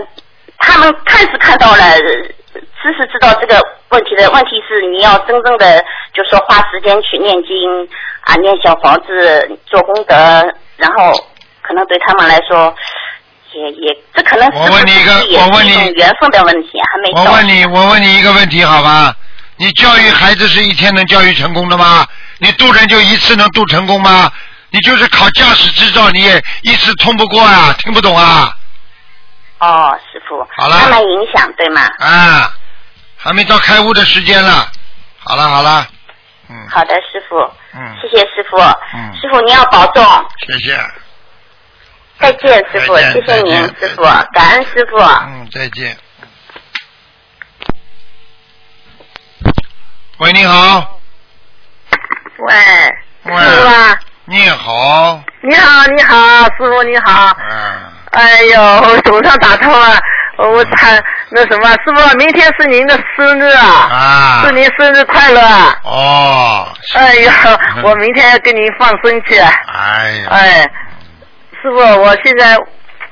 [0.57, 1.83] 他们看是看到了，
[2.81, 5.83] 知是知道这个问题的问题是，你要真正的
[6.13, 7.87] 就说花时间去念经
[8.21, 10.15] 啊，念小房子，做功德，
[10.77, 11.11] 然后
[11.61, 12.73] 可能对他们来说。
[13.57, 17.23] 也也，这可能是我问你一个我问你缘分的问题，还没到。
[17.23, 19.15] 我问你，我问你一个问题，好吧？
[19.55, 22.05] 你教育孩子是一天能教育成功的吗？
[22.39, 24.29] 你渡人就一次能渡成功吗？
[24.71, 28.53] 你就是考驾驶执照，你也一次通不过啊，听不懂啊？
[29.59, 31.81] 哦，师傅，好了慢慢影响，对吗？
[31.99, 32.51] 啊，
[33.17, 34.69] 还没到开悟的时间了。
[35.19, 35.87] 好了好了，
[36.49, 37.37] 嗯好的，师傅，
[37.73, 38.57] 嗯，谢谢师傅。
[38.93, 40.03] 嗯师傅您要保重，
[40.45, 40.77] 谢谢。
[42.19, 44.03] 再见，师傅，再见谢谢您再见，师傅，
[44.33, 44.97] 感恩师傅。
[44.97, 45.97] 嗯，再见。
[50.19, 50.99] 喂，你好。
[52.37, 52.55] 喂，
[53.23, 55.23] 喂师傅啊，你好。
[55.41, 57.35] 你好，你好，师傅你好。
[57.39, 57.93] 嗯。
[58.15, 59.99] 哎呦，我总算打通了，
[60.37, 64.41] 我才那什么，师傅，明天是您的生日啊，啊。
[64.45, 65.41] 祝您生日快乐。
[65.83, 66.71] 哦。
[66.93, 67.31] 哎呦，
[67.83, 69.37] 我明天要跟您放生去。
[69.37, 70.29] 哎呀。
[70.29, 70.61] 哎，
[71.61, 72.57] 师傅，我现在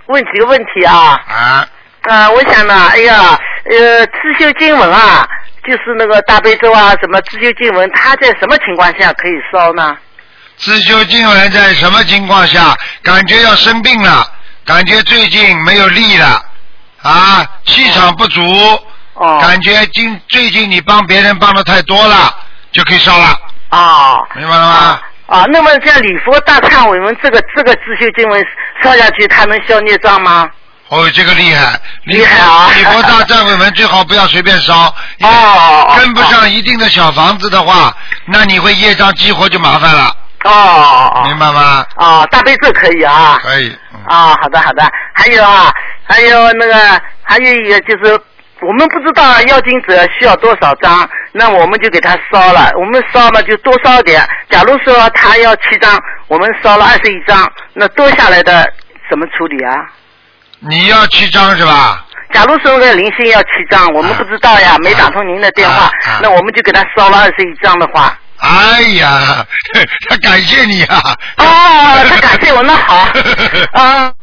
[0.06, 1.20] 问几个问题啊。
[1.28, 1.68] 啊。
[2.04, 3.38] 啊，我想呢，哎呀，
[3.70, 5.28] 呃，自修经文啊，
[5.68, 9.98] 就是那个大悲咒啊，什么自修经文，它在什么情况下可以烧呢？
[10.56, 14.26] 自修经文在什么情况下感觉要生病了？
[14.66, 16.42] 感觉最近没有力了
[17.02, 18.42] 啊，气场不足，
[19.16, 19.40] 哦。
[19.42, 22.34] 感觉今最近你帮别人帮的太多了，
[22.72, 23.38] 就可以烧了，
[23.70, 25.00] 啊明白了吗？
[25.28, 28.46] 啊，那么像礼佛大忏悔文这个这个自修经文
[28.82, 30.50] 烧下去，它能消孽障吗？
[30.90, 32.70] 哦，这个厉害，厉害啊。
[32.76, 37.94] 礼佛大忏悔文最好不要随便烧，因为哦跟不上一定的小房子的话，
[38.26, 41.24] 那你会业障激活就麻烦了，哦哦哦。
[41.26, 41.86] 明白吗？
[41.98, 43.40] 哦，大悲咒可以啊。
[43.42, 44.84] 可以，嗯啊，好的好的，
[45.14, 45.72] 还有啊，
[46.04, 48.20] 还有那个，还有一个就是，
[48.62, 54.28] 我们不知道要经者需要多少张，那我们就给他烧了，我们烧嘛就多烧点。
[54.50, 58.72] 假如说他要七张，我们烧了二十一张，那多下来的
[59.10, 59.76] 怎么处理啊？
[60.60, 62.06] 你要七张是吧？
[62.34, 69.46] 假如说那个零星要七张，我们不知道呀，没打通您的电话啊啊，那我们就给他烧了二十一张的话，哎呀，
[70.10, 71.00] 他感谢你啊！
[71.38, 71.46] 哦，
[72.10, 73.08] 他感谢我，那好，
[73.74, 74.14] 啊。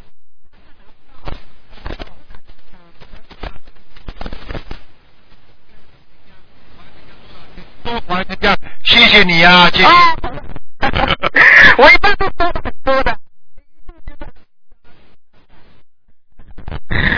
[8.85, 9.85] 谢谢你呀、谢谢。
[9.85, 10.15] 啊
[11.79, 13.17] 我一般都说很多的。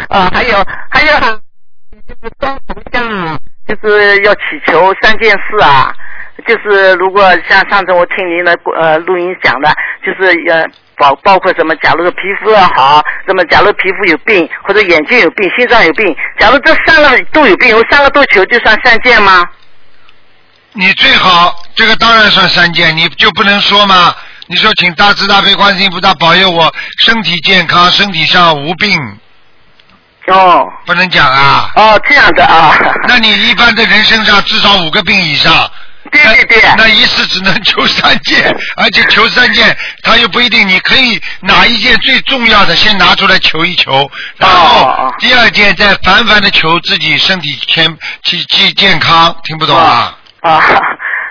[0.09, 1.12] 啊，还有还有，
[2.07, 5.95] 就是装头像啊，就是要祈求三件事啊，
[6.47, 9.72] 就是如果像上次我听您的呃录音讲的，
[10.05, 10.64] 就是呃
[10.97, 19.45] 包包括什么，假如说皮肤要好，那么假如皮肤有病或者眼睛有病、心脏有病，假如这三个都有病，我三个都求，就算三件吗？
[20.74, 24.14] 你最好这个当然算三件，你就不能说吗？
[24.47, 28.99] 你说请大慈大悲观世音菩萨保佑我身体健康，身体上无病，
[30.28, 31.70] 哦不能讲啊。
[31.74, 32.74] 哦，这样的啊。
[33.09, 35.70] 那你一般的人身上至少五个病以上。
[36.13, 36.63] 对对对。
[36.77, 40.69] 那一次只能求三件，而且求三件，他又不一定。
[40.69, 47.85] 你可以哪一件最重要的先拿出来求一求，然后哦第二件再烦烦的求自己身体健
[48.23, 50.17] 健健健康，听不懂啊？
[50.43, 50.63] 啊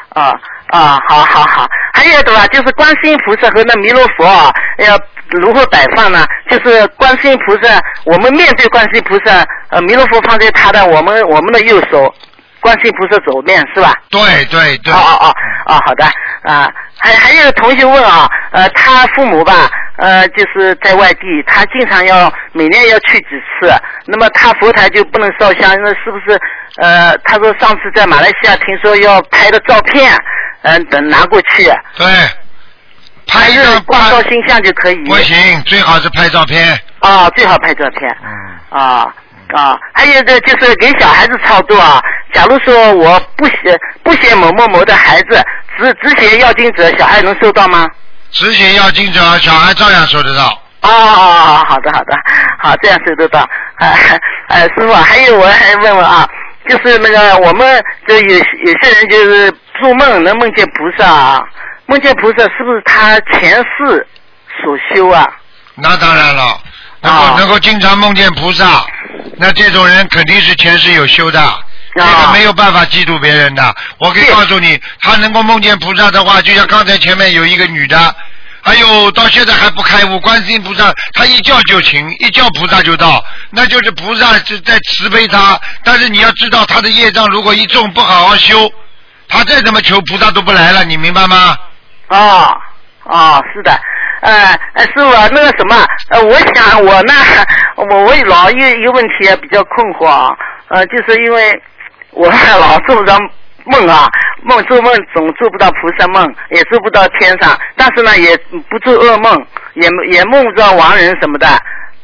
[0.10, 0.34] 啊
[0.72, 1.00] 啊！
[1.08, 6.26] 好好好，还有的话就是观世音菩萨和那弥勒佛啊，要如何摆放呢？
[6.50, 12.14] 就是观世音菩萨，我们面对观世音菩萨，呃，弥勒佛放在他的我们我们的右手，
[12.62, 13.94] 观世音菩萨左面是吧？
[14.10, 14.94] 对对对。
[14.94, 15.36] 哦哦哦
[15.66, 16.06] 哦，好的
[16.44, 23.28] 啊，还还有同学问啊，呃，他父母吧，呃，就是在外地，他经常要每年要去几
[23.60, 23.72] 次，
[24.06, 26.40] 那么他佛台就不能烧香，那是不是？
[26.82, 30.12] 呃，他说上次在马来西亚听说要拍的照片，
[30.64, 31.66] 嗯、等拿过去，
[31.98, 32.06] 对，
[33.28, 34.96] 拍还是照光烧新香就可以？
[35.06, 36.78] 不行，最好是拍照片。
[37.00, 38.18] 啊，最好拍照片。
[38.24, 38.80] 嗯。
[38.80, 39.14] 啊
[39.56, 42.02] 啊，还有的就是给小孩子操作啊。
[42.34, 45.44] 假如说我不写不写某某某的孩子，
[45.78, 47.88] 只只写要经者，小孩能收到吗？
[48.32, 50.48] 只写要经者，小孩照样收得到。
[50.82, 52.16] 哦哦哦，好的好的，
[52.60, 53.48] 好这样收得到。
[53.76, 56.28] 哎哎，师傅，还有我还问问啊，
[56.68, 61.44] 就是那个我们这有有些人就是做梦能梦见菩萨啊，
[61.86, 64.08] 梦见菩萨是不是他前世
[64.64, 65.30] 所修啊？
[65.76, 66.60] 那当然了，
[67.02, 68.66] 能够、啊能够经常梦见菩萨，
[69.38, 71.42] 那这种人肯定是前世有修的。
[71.94, 73.76] 这个没有办法嫉妒别人的。
[74.00, 78.16] 我可以告诉你，他能够梦见菩萨的话，就像刚才前面有一个女的，
[78.62, 85.60] 哎呦，到现在还不开悟，观世音菩萨他一叫就请，一叫菩萨就到，那就是菩萨是在慈悲他。
[85.84, 88.72] 但是你要知道，他的业障如果一重不好好修，
[89.28, 91.58] 他再怎么求菩萨都不来了，你明白吗？
[92.08, 92.56] 啊
[93.04, 93.78] 啊，是的，
[94.22, 94.32] 呃，
[94.86, 95.76] 师傅，那个什么，
[96.10, 97.14] 呃，我想我呢，
[97.76, 100.36] 我我老有一个问题啊，比较困惑啊，
[100.70, 101.62] 呃，就是因为
[102.12, 103.18] 我老做不着
[103.66, 104.08] 梦啊，
[104.44, 108.38] 梦做梦总做不到菩萨梦，也做不到天上，但是呢，也
[108.70, 111.48] 不做噩梦，也也梦不着亡人什么的。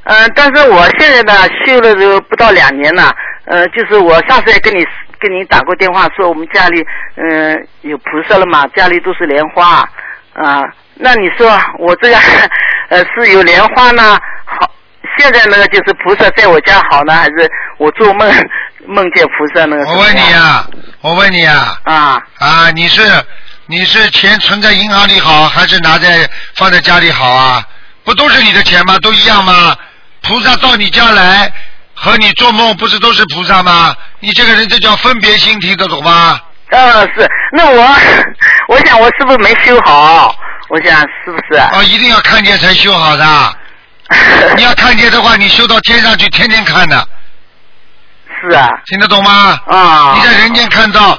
[0.10, 1.34] 嗯、但是我现在呢，
[1.66, 3.14] 修了都不到两年了，
[3.46, 4.86] 呃，就是我上次也跟你
[5.20, 6.82] 跟你打过电话说，我们家里
[7.16, 9.88] 嗯、有菩萨了嘛，家里都是莲花
[10.34, 10.64] 啊、
[11.00, 12.22] 那你说我这样
[12.90, 14.70] 呃是有莲花呢，好
[15.18, 18.32] 现在那个就是菩萨在我家好呢，还是我做梦
[18.88, 19.86] 梦见菩萨那个？
[19.86, 20.68] 我问你啊，
[21.02, 23.02] 我问你啊，啊，啊，你是
[23.68, 27.64] 你是钱存在银行里好，还是拿在放在家里好啊？
[28.04, 28.98] 不都是你的钱吗？
[29.00, 29.76] 都一样吗？
[30.24, 31.52] 菩萨到你家来，
[31.94, 33.94] 和你做梦不是都是菩萨吗？
[34.20, 36.40] 你这个人这叫分别心，听得懂吗？
[36.70, 37.30] 嗯，是。
[37.52, 37.96] 那我
[38.70, 40.36] 我想我是不是没修好？
[40.70, 41.60] 我想是不是？
[41.74, 43.58] 哦，一定要看见才修好的。
[44.56, 47.08] 你要看见的话，你修到天上去，天天看的，
[48.42, 49.60] 是啊，听得懂吗？
[49.68, 51.18] 啊你在人间看到，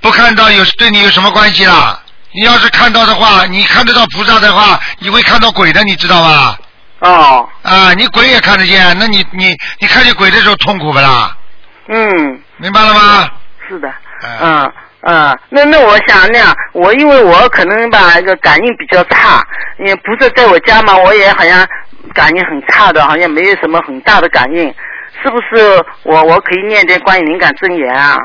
[0.00, 2.00] 不看到有对你有什么关系啦？
[2.32, 6.58] 你要是看到的话，你看得到菩萨的话，你会看到鬼的，你知道吧？
[7.00, 11.36] 哦，啊，你鬼也看得见，那你你你看见鬼的时候痛苦不啦？
[11.88, 13.28] 嗯，明白了吗？
[13.68, 13.88] 是的，
[14.22, 14.72] 嗯嗯
[15.02, 19.42] 嗯，那那我想那样，我因为我可能吧，那个感应比较差，
[19.78, 21.66] 也不是在我家嘛，我也好像
[22.12, 24.74] 感应很差的，好像没有什么很大的感应，
[25.22, 28.16] 是不是我我可以念点关于灵感真言啊？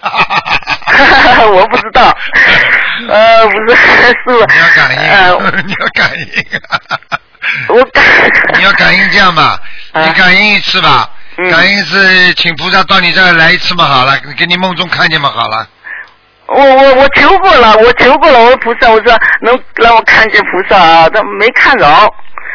[0.00, 2.16] 哈哈哈我不知道，
[3.08, 6.60] 呃，不是，是你要感应，呃， 你要感应。
[7.68, 8.02] 我感，
[8.58, 9.60] 你要感应这样吧，
[9.92, 11.08] 啊你感应一次吧，
[11.42, 15.66] 嗯感应是，请菩萨到你这儿来一次嘛，好了，给你梦中看见嘛，好了。
[16.46, 21.86] 我我我求过了，我求过了，我说菩萨，我说能让我看见菩萨啊，但没看着。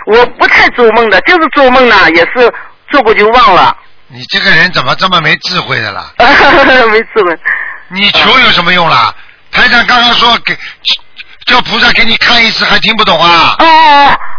[0.05, 2.53] 我不太做梦的，就是做梦呢，也是
[2.89, 3.75] 做过就忘了，
[4.07, 6.11] 你这个人怎么这么没智慧的啦？
[6.91, 7.37] 没智慧。
[7.89, 9.13] 你求有什么用啦？
[9.51, 10.55] 台长刚刚说给
[11.47, 13.55] 叫菩萨给你看一次，还听不懂啊？
[13.59, 13.65] 哦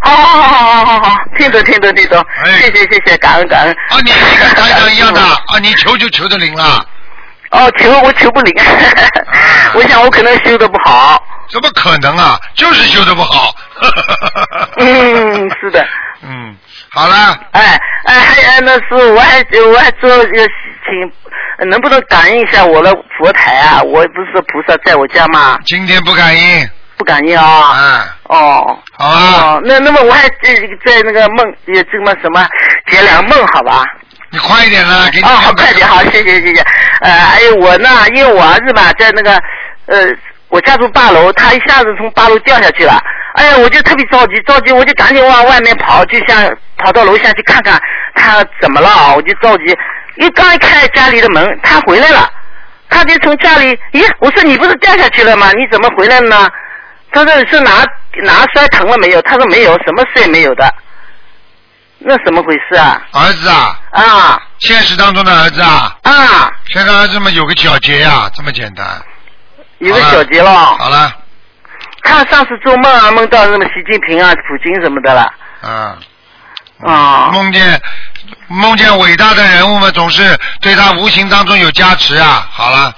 [0.03, 3.73] 哦，好好好好好好，听懂听懂听懂，哎谢谢谢谢，感恩感恩。
[3.73, 6.85] 啊，你你跟台长一样的啊，你求就求得灵了，
[7.51, 8.55] 哦，求我求不灵，
[9.75, 11.23] 我想我可能修的不好。
[11.51, 12.39] 怎么可能啊？
[12.55, 13.55] 就是修的不好。
[14.77, 15.85] 嗯，是的。
[16.23, 16.55] 嗯，
[16.91, 19.39] 好了，哎哎，还有那是我还
[19.73, 20.47] 我还做一个
[20.85, 23.81] 请，能不能感应一下我的佛台啊？
[23.83, 25.59] 我不是菩萨在我家吗？
[25.65, 26.69] 今天不感应
[26.99, 27.73] 不感应啊。
[27.79, 28.79] 嗯，哦。
[28.99, 32.47] 好啊，哦，那那么我还在在那个梦也这么什么
[32.91, 33.85] 解两个梦好吧？
[34.31, 36.61] 你快一点啦，给你哦，好，快点，好，谢谢谢谢。
[37.01, 39.33] 呃，还有我呢，因为我儿子吧，在那个
[39.87, 40.07] 呃，
[40.49, 43.01] 我家住八楼，他一下子从八楼掉下去了。
[43.35, 46.45] 哎呀，我就特别着急，着急，我就赶紧往外面跑，就想
[46.77, 47.81] 跑到楼下去看看
[48.15, 49.15] 他怎么了啊！
[49.15, 49.65] 我就着急，
[50.17, 52.29] 一刚一开家里的门，他回来了，
[52.91, 55.53] 他就从家里，咦，我说你不是掉下去了吗？
[55.53, 56.49] 你怎么回来了呢？
[57.13, 57.85] 他说是拿
[58.25, 59.23] 拿摔疼了没有？
[59.23, 60.73] 他说没有，什么事也没有的。
[62.01, 63.03] 那怎么回事啊？
[63.13, 66.53] 儿子啊，啊现实当中的儿子啊，啊！
[66.69, 68.87] 现在儿子们有个小结呀、这么简单。
[69.79, 70.51] 有个小结了。
[70.51, 71.13] 好了，
[72.03, 75.23] 他上次做梦啊，梦到什么习近平啊、普京什么的了。
[75.63, 75.99] 啊。
[76.87, 77.81] 啊梦见
[78.47, 82.47] 梦见伟大的人物们，总是对他无形当中有加持啊。
[82.53, 82.95] 好了，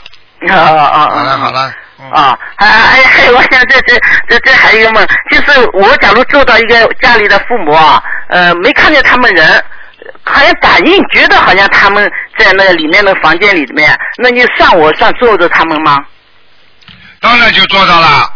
[0.50, 1.08] 啊啊啊！
[1.08, 1.50] 好了，好。
[1.50, 1.72] 了。
[2.02, 3.94] 嗯、啊，还还还有，我想这这
[4.28, 9.62] 这这还有一个梦，就是我假如做到一个家里的父母啊，呃，没看见他们人，
[10.24, 15.98] 好像感应觉得好像他们在那个里面的房间里面，那你算我算坐着他们吗？
[17.20, 18.32] 当然就做到了。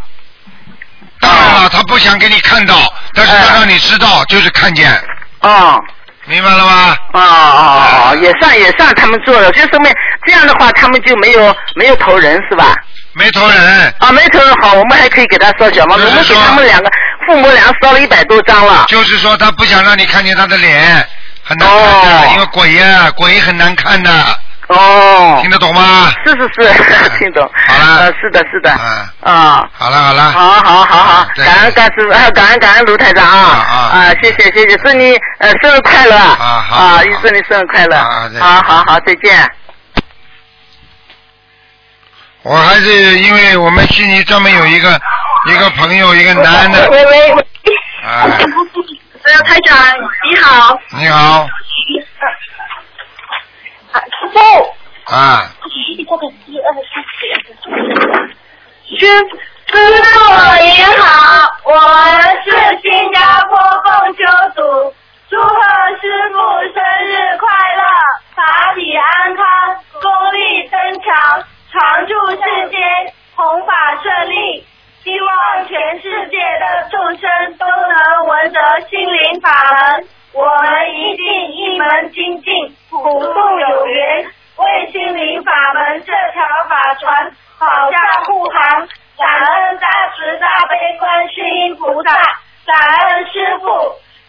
[1.20, 2.74] 当然啊了，他不想给你看到，
[3.14, 4.92] 但是他让你知道，就是看见，
[5.40, 5.78] 啊
[6.26, 6.96] 明白了吗？
[7.12, 8.14] 啊啊啊！
[8.14, 9.92] 也算也算他们做了，就说明
[10.26, 12.74] 这样的话，他们就没有没有投人是吧？
[13.14, 16.90] 没投人，啊，没投人好，我们还可以给他烧小房子，我们给他们两个
[17.26, 18.84] 父母俩烧了一百多张了。
[18.88, 21.06] 就是说他不想让你看见他的脸，
[21.42, 24.10] 很难看的，哦因为鬼呀、鬼很难看的，
[24.66, 26.10] 哦，听得懂吗？
[26.24, 27.48] 是是是，听懂。
[27.68, 27.98] 好了。
[27.98, 28.70] 呃，是的，是的。
[28.72, 29.32] 嗯。
[29.32, 29.64] 啊。
[29.72, 33.64] 好了好了，好好好好，感恩感师傅，还有感恩感恩卢台长啊。
[33.68, 34.08] 啊啊。
[34.22, 36.16] 谢谢谢谢，祝你呃生日快乐。
[36.16, 37.96] 啊啊，预祝你生日快乐。
[37.96, 39.48] 啊好好好，再见。
[42.44, 45.00] 我还是因为我们悉尼专门有一个
[45.46, 47.42] 一个朋友，一个男的，喂喂喂，
[48.04, 48.28] 哎，
[49.24, 49.78] 呃，台长
[50.28, 51.48] 你好，你好，
[53.92, 54.38] 啊师傅，
[55.14, 56.60] 啊，师师傅你
[60.98, 61.96] 好，我们
[62.44, 62.50] 是
[62.82, 64.20] 新加坡共修
[64.54, 64.60] 组，
[65.30, 65.48] 祝贺
[65.98, 66.36] 师傅
[66.74, 66.76] 生
[67.08, 67.82] 日快乐，
[68.36, 68.38] 法
[68.74, 69.42] 体安康，
[70.02, 71.42] 功力增强，
[83.04, 84.24] 福众有缘，
[84.56, 88.88] 为心灵法门这条法船保驾护航，
[89.18, 89.86] 感恩大
[90.16, 92.14] 慈大悲观世音菩萨，
[92.64, 92.74] 感
[93.04, 93.66] 恩师傅，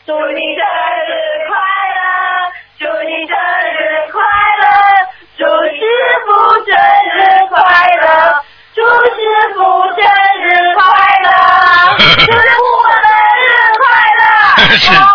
[0.05, 0.65] 祝你生
[1.07, 1.07] 日
[1.47, 1.55] 快
[1.95, 3.33] 乐，祝你生
[3.71, 4.21] 日快
[4.59, 4.67] 乐，
[5.37, 5.79] 祝师
[6.25, 6.27] 傅
[6.65, 6.75] 生
[7.15, 7.55] 日快
[8.01, 8.03] 乐，
[8.75, 9.15] 祝师
[9.53, 9.63] 傅
[9.95, 10.03] 生
[10.43, 10.83] 日快
[11.23, 11.31] 乐，
[12.27, 13.07] 祝我生
[13.39, 13.47] 日
[13.79, 13.87] 快
[14.19, 15.14] 乐。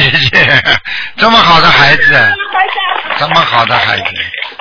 [0.00, 0.62] 谢谢，
[1.16, 2.34] 这么好的孩子，
[3.18, 4.04] 这么好的孩子，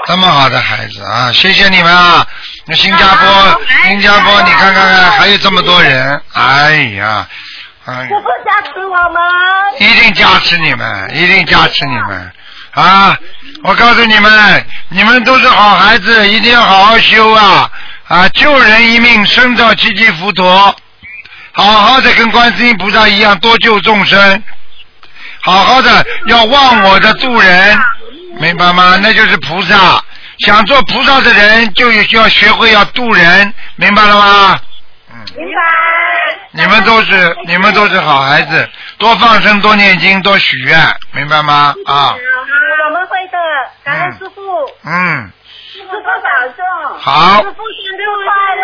[0.08, 1.32] 这么好的孩子啊！
[1.34, 2.26] 谢谢你们啊！
[2.66, 7.28] 那新加坡，新加坡，你看看看，还有这么多人，哎呀，
[7.86, 9.22] 哎呀，师傅加持我们。
[9.80, 12.32] 一定加持你们，一定加持你们
[12.72, 13.18] 啊！
[13.64, 17.70] 我告诉你们，你们都是好孩子，一定要好好修啊
[18.08, 18.28] 啊！
[18.30, 20.44] 救人一命，胜造七级浮屠。
[21.58, 24.44] 好好的跟观世音菩萨一样，多救众生。
[25.46, 27.80] 好好的要忘我的度人，
[28.40, 28.98] 明白吗？
[29.02, 30.04] 那就是菩萨。
[30.40, 34.60] 想做菩萨的人，就要学会要渡人，明白了吗？
[35.14, 35.62] 嗯明白。
[36.52, 40.80] 你们都是你们都是好孩子，多放生，多念经，多许愿，
[41.12, 41.74] 明白吗？
[41.86, 42.16] 啊，
[42.88, 43.38] 我们会的，
[43.84, 44.42] 感恩师傅，
[44.84, 45.32] 嗯，
[45.72, 47.00] 师傅保重。
[47.00, 48.64] 好师傅生日快乐。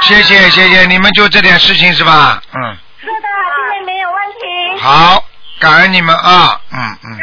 [0.00, 2.40] 谢谢谢谢，你们就这点事情是吧？
[2.54, 4.80] 嗯，是的，今天没有问题。
[4.80, 5.22] 好，
[5.60, 7.18] 感恩你们啊，嗯嗯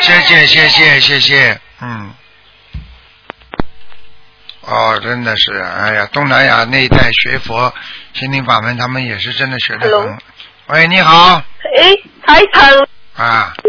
[0.00, 2.12] 谢谢谢谢谢谢，嗯。
[4.62, 7.72] 哦，真的是，哎呀，东南亚那一带学佛
[8.12, 10.18] 心灵法门，他们也是真的学的很 Hello。
[10.66, 11.36] 喂，你好，
[11.78, 11.94] 哎，
[12.26, 13.54] 台长，啊。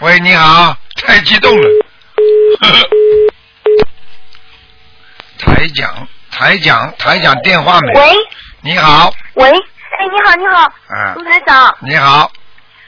[0.00, 1.68] 喂，你好，太激动了。
[5.38, 6.08] 台长，
[6.38, 7.92] 台长，台长电话没？
[7.94, 8.12] 喂。
[8.60, 11.14] 你好，喂，哎，你好，你好，嗯。
[11.14, 12.30] 卢台长，你好，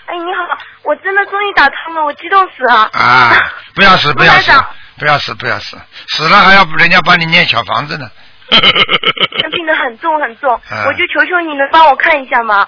[0.06, 2.90] 哎，你好，我真的终于打通了，我激动死了。
[2.92, 3.30] 啊，
[3.74, 4.52] 不要死， 不要死
[4.98, 5.76] 不要死，不要死，
[6.08, 8.08] 死了还要人家帮你念小房子呢。
[8.50, 10.84] 生病的很重很重，嗯。
[10.86, 12.66] 我就求求你能帮我看一下吗？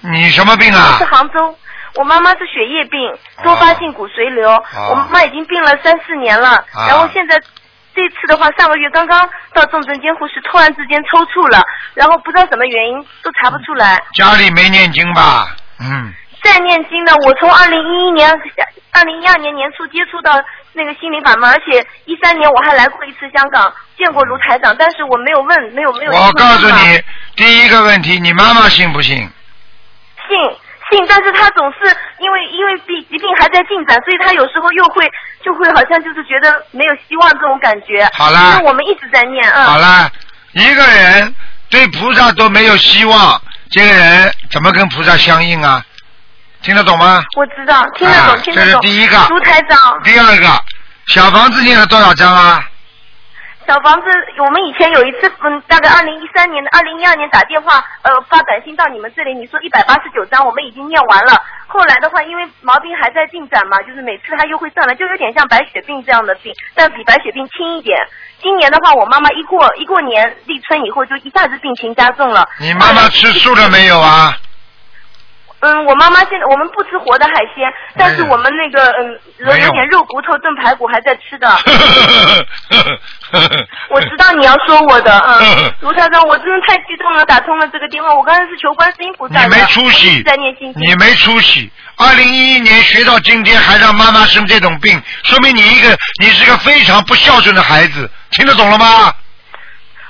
[0.00, 0.94] 你什么病啊？
[0.94, 1.04] 我是？
[1.04, 1.56] 杭州，
[1.94, 3.00] 我妈妈是血液病，
[3.44, 4.88] 多发性骨髓瘤，哦。
[4.90, 6.88] 我妈妈已经病了三四年了，啊。
[6.88, 7.40] 然后现在。
[7.96, 14.02] 这次的话，上个月刚刚到重症监护室，突然之间抽搐了，然后不知道什么原因都查不出来。
[14.12, 15.56] 家里没念经吧？
[15.80, 16.12] 嗯，
[16.44, 18.30] 在念经的，我从二零一一年、
[18.92, 20.32] 二零一二年年初接触到
[20.74, 26.12] 那个心灵法门，而且一三年我还来过一次香港，见过卢台长，但是我没有问，没有没有。
[26.12, 27.02] 我告诉你，
[27.34, 29.16] 第一个问题，你妈妈信不信？
[30.28, 30.36] 信
[30.90, 31.78] 信，但是她总是
[32.18, 35.10] 因为因为病疾病还在进展，所以她有时候又会
[35.46, 38.10] 就会好像就是觉得没有希望这种感觉。
[38.14, 39.64] 好啦因为我们一直在念，嗯。
[39.64, 40.10] 好啦，
[40.54, 41.32] 一个人
[41.70, 43.40] 对菩萨都没有希望，
[43.70, 45.80] 这个人怎么跟菩萨相应啊？
[46.62, 47.22] 听得懂吗？
[47.36, 48.80] 我知道，听得懂，啊这是听得懂。
[48.82, 50.48] 这是第一个卢台长，第二个，
[51.06, 52.64] 小房子念了多少张啊？
[53.66, 54.06] 小房子，
[54.38, 61.42] 我们以前有一次，嗯，大概二零一三年、二零一二年打电话，呃，发短信到你们这里，你说一百八十九张，我们已经念完了。
[61.66, 67.98] 后来的话，因为毛病还在进展嘛，就是每次它又会上来，就有点像白血病这样的病，但比白血病轻一点。
[68.40, 72.48] 今年的话，我妈妈一过一过年立春以后，就一下子病情加重了。
[72.60, 74.32] 你妈妈吃素了没有啊？
[75.66, 81.48] 嗯，我妈妈现在我们不吃活的海鲜，但是我们那个嗯有点肉骨头炖排骨还在吃的。
[83.90, 88.14] 我知道你要说我的，嗯， 卢台长，我真的太激动了，打通了这个电话。
[88.14, 90.80] 我刚才是求观世音菩萨的，你没出息直在念心经。
[90.82, 91.68] 你没出息。
[91.98, 99.12] 二零一一年学到今天还让妈妈生这种病，说明你一个你是个非常不孝顺的孩子，听得懂了吗？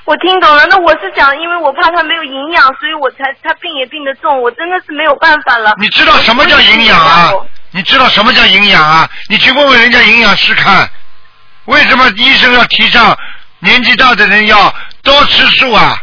[0.07, 5.75] 我听懂了，那我是想，因为我怕他没有营养，所以我才他病也病得重，我真的是没有办法了。
[5.77, 7.29] 你知道什么叫营养啊？
[7.71, 9.09] 你知道什么叫营养啊？
[9.27, 10.89] 你去问问人家营养师看，
[11.65, 13.13] 为什么医生要提倡
[13.59, 16.01] 年纪大的人要多吃素啊？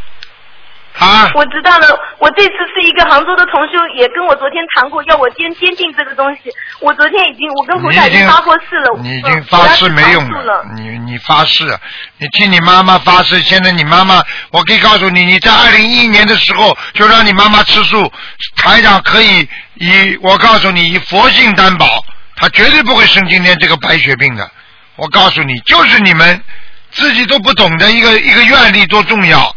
[0.98, 1.30] 啊？
[1.34, 1.88] 我知道了，
[2.18, 6.40] 我这次是一个杭州的同修也跟我昨天谈过，要我坚坚定这个东西。
[6.80, 8.96] 我昨天已经，我跟菩萨你已经发过誓了。
[9.02, 10.64] 你已嗯经发誓没用了。
[10.76, 11.64] 你你发誓，
[12.18, 13.40] 你替你妈妈发誓。
[13.40, 18.10] 现在你妈妈，我可以告诉你，你在二零一一年的时候就让你妈妈吃素，
[18.56, 22.04] 台长可以以我告诉你以佛性担保，
[22.36, 24.48] 她绝对不会生今天这个白血病的。
[24.96, 26.40] 我告诉你，就是你们
[26.92, 29.54] 自己都不懂得一个一个愿力多重要。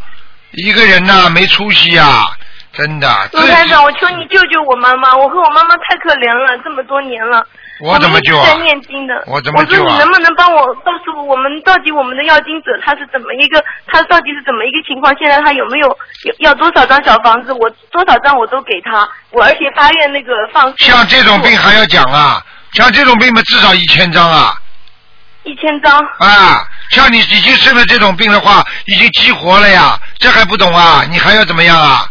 [0.51, 2.27] 一个人呐、没出息呀、
[2.73, 3.07] 真的。
[3.31, 7.45] 自己卢台长，我求你救救我妈妈，我和我妈妈太可怜了，这么多年了。
[7.79, 9.23] 我怎么救啊我们一直在念经的。
[9.27, 15.13] 我怎么救啊我说你能不能帮我告诉我们到底我们的要经者他是怎么一个，他到底是怎么一个情况？
[15.19, 15.87] 现在他有没有
[16.23, 17.53] 有要多少张小房子？
[17.53, 20.73] 我多少张我都给他，我而且发愿那个放。
[20.79, 22.41] 像这种病还要讲啊？
[22.73, 24.55] 像这种病嘛，至少一千张啊。
[25.47, 25.97] 一千张。
[26.19, 31.03] 啊，像你已经生了这种病的话，已经激活了呀，这还不懂啊？
[31.09, 32.07] 你还要怎么样啊？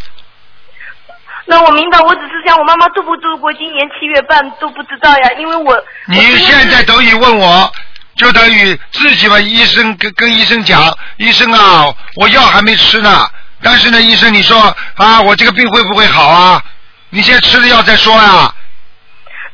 [1.44, 7.72] 那我明白，我只是想我妈妈度不度过今年七月半都不知道呀，因为我你现在等于问我，
[8.16, 9.38] 就等于自己吧。
[9.38, 13.30] 医生跟跟医生讲，医生啊，我药还没吃呢，
[13.62, 14.58] 但是呢，医生你说
[14.96, 16.62] 啊，我这个病会不会好啊？
[17.10, 18.52] 你先吃了药再说啊。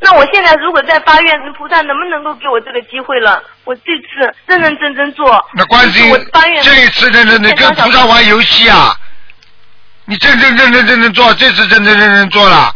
[0.05, 3.41] 那我现在如果再发愿，菩萨能不能够给我这个机会了？
[3.63, 5.49] 我这次认认真真做。
[5.55, 6.61] 那观世音我发愿。
[6.65, 8.97] 这一次认真真跟菩萨玩游戏啊！
[10.05, 12.75] 你真真认认真真做，这次真真认真做了。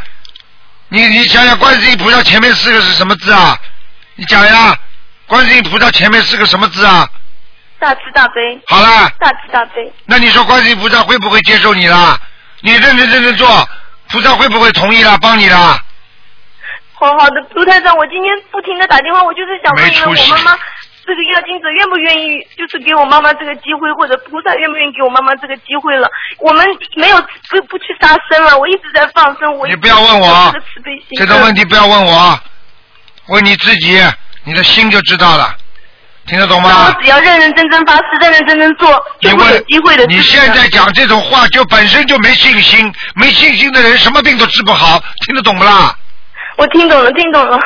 [0.88, 3.58] 你你想想，观世音菩萨前面四个是什么字啊？
[4.14, 4.78] 你讲呀，
[5.26, 7.08] 观世音菩萨前面是个什么字啊？
[7.80, 8.60] 大慈大悲。
[8.68, 9.10] 好啦。
[9.18, 9.92] 大慈大悲。
[10.04, 12.16] 那你说观世音菩萨会不会接受你啦？
[12.60, 13.68] 你认认真真做，
[14.10, 15.18] 菩萨会不会同意啦？
[15.20, 15.82] 帮你啦？
[16.98, 20.58] 好好的，卢台长，我今天不停的打电话，我就是想问一问我妈妈，
[21.04, 26.08] 这个要金者愿不愿意，就是给我妈妈这个机会，或者菩萨愿不愿意给我妈妈这个机会了？
[26.38, 26.66] 我们
[26.96, 27.16] 没有
[27.50, 29.54] 不不去杀生了，我一直在放生。
[29.58, 30.54] 我你不要问我。
[31.16, 32.40] 这个问题不要问我，
[33.28, 34.02] 问你自己，
[34.44, 35.54] 你的心就知道了，
[36.26, 36.86] 听得懂吗？
[36.86, 38.88] 我只要认认真真发誓，认认真真做，
[39.20, 40.06] 就会有机会的。
[40.06, 45.94] 你现在讲这种话，就本身就没信心，没信心的人什么病都治不好，听得懂不啦？
[46.56, 47.58] 我听懂了，听懂了。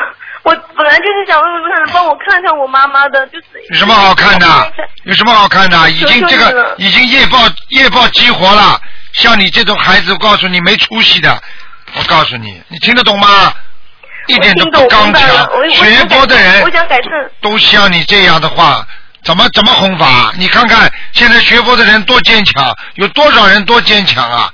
[0.43, 4.73] 我本来就是想问问看，帮我看看我妈妈的，就是有什么好看的？
[5.03, 5.89] 有什么好看的？
[5.91, 7.37] 已经这个已经夜报
[7.69, 8.79] 夜报激活了。
[9.13, 11.41] 像你这种孩子，我告诉你没出息的。
[11.93, 13.53] 我告诉你，你听得懂吗？
[14.27, 15.29] 一点都不刚强。
[15.69, 17.11] 学佛的人，我想改正。
[17.41, 18.85] 都像你这样的话，
[19.23, 20.31] 怎么怎么弘法？
[20.37, 24.51] 你看看现在学佛的人多坚强，有多少人多坚强啊？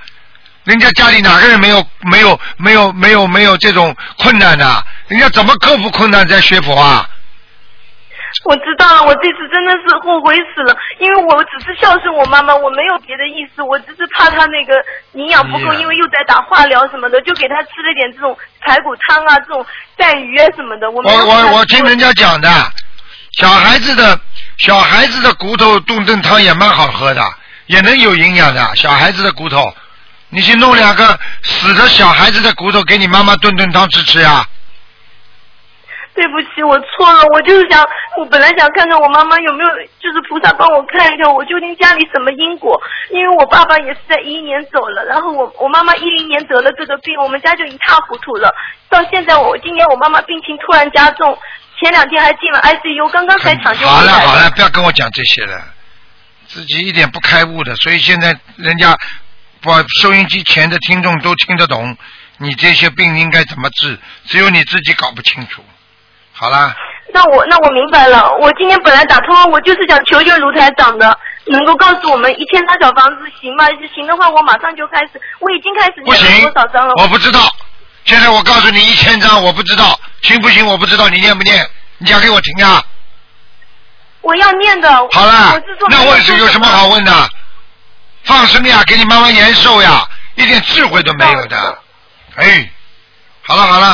[0.68, 4.65] 人家家里哪个人没有没有没有没有没有这种困难的？
[5.07, 7.07] 人家怎么克服困难在学佛啊？
[8.43, 14.76] 我知道了，我这次真的是后悔死了，因为我只是孝顺我妈妈，我没有别的意思，我只是怕她那个
[15.13, 19.65] 营养不够，因为又在打化疗什么的，就给她吃了点这种排骨汤啊，这种
[19.95, 20.91] 带鱼啊什么的。
[20.91, 22.49] 我我我我听人家讲的，
[23.39, 24.20] 小孩子的
[24.57, 27.24] 小孩子的骨头炖炖汤也蛮好喝的，
[27.68, 29.74] 也能有营养的，小孩子的骨头。
[30.30, 34.45] 你去弄两个死的小孩子的骨头给你妈妈炖炖汤吃吃呀。
[36.13, 37.80] 对不起，我错了，我就是想，
[38.17, 39.69] 我本来想看看我妈妈有没有，
[40.01, 42.75] 就是菩萨帮我看一看，我究竟家里什么因果？
[43.11, 48.51] 因为我爸爸也是在一一年走了，然后我我妈妈一零年得了这个病，我们家就一塌糊涂了。
[48.89, 51.38] 到现在我今年我妈妈病情突然加重，
[51.80, 55.61] 前两天还进了 ICU，刚刚才抢救好了好了，不要跟我讲这些了，
[56.47, 58.97] 自己一点不开悟的，所以现在人家。
[59.68, 61.95] 把收音机前的听众都听得懂，
[62.38, 63.99] 你这些病应该怎么治？
[64.26, 65.63] 只有你自己搞不清楚。
[66.32, 66.74] 好啦。
[67.13, 68.32] 那我那我明白了。
[68.41, 73.65] 我今天本来打通，我就是想求求卢台长的，能够告诉我们一千张小房子行吗？
[73.95, 75.20] 行的话，我马上就开始。
[75.39, 76.93] 我已经开始念了多少张了？
[76.97, 77.39] 我不知道。
[78.03, 80.65] 现在我告诉你一千张，我不知道行不行？
[80.65, 81.65] 我不知道你念不念？
[81.97, 82.84] 你讲给我听啊。
[84.22, 84.89] 我要念的。
[85.11, 85.61] 好了。
[85.89, 87.30] 那问是有什么好问的？
[88.28, 90.05] 放生呀，给你妈妈延寿呀，
[90.36, 91.78] 一点智慧都没有的。
[92.36, 92.69] 哎，
[93.41, 93.93] 好了好了。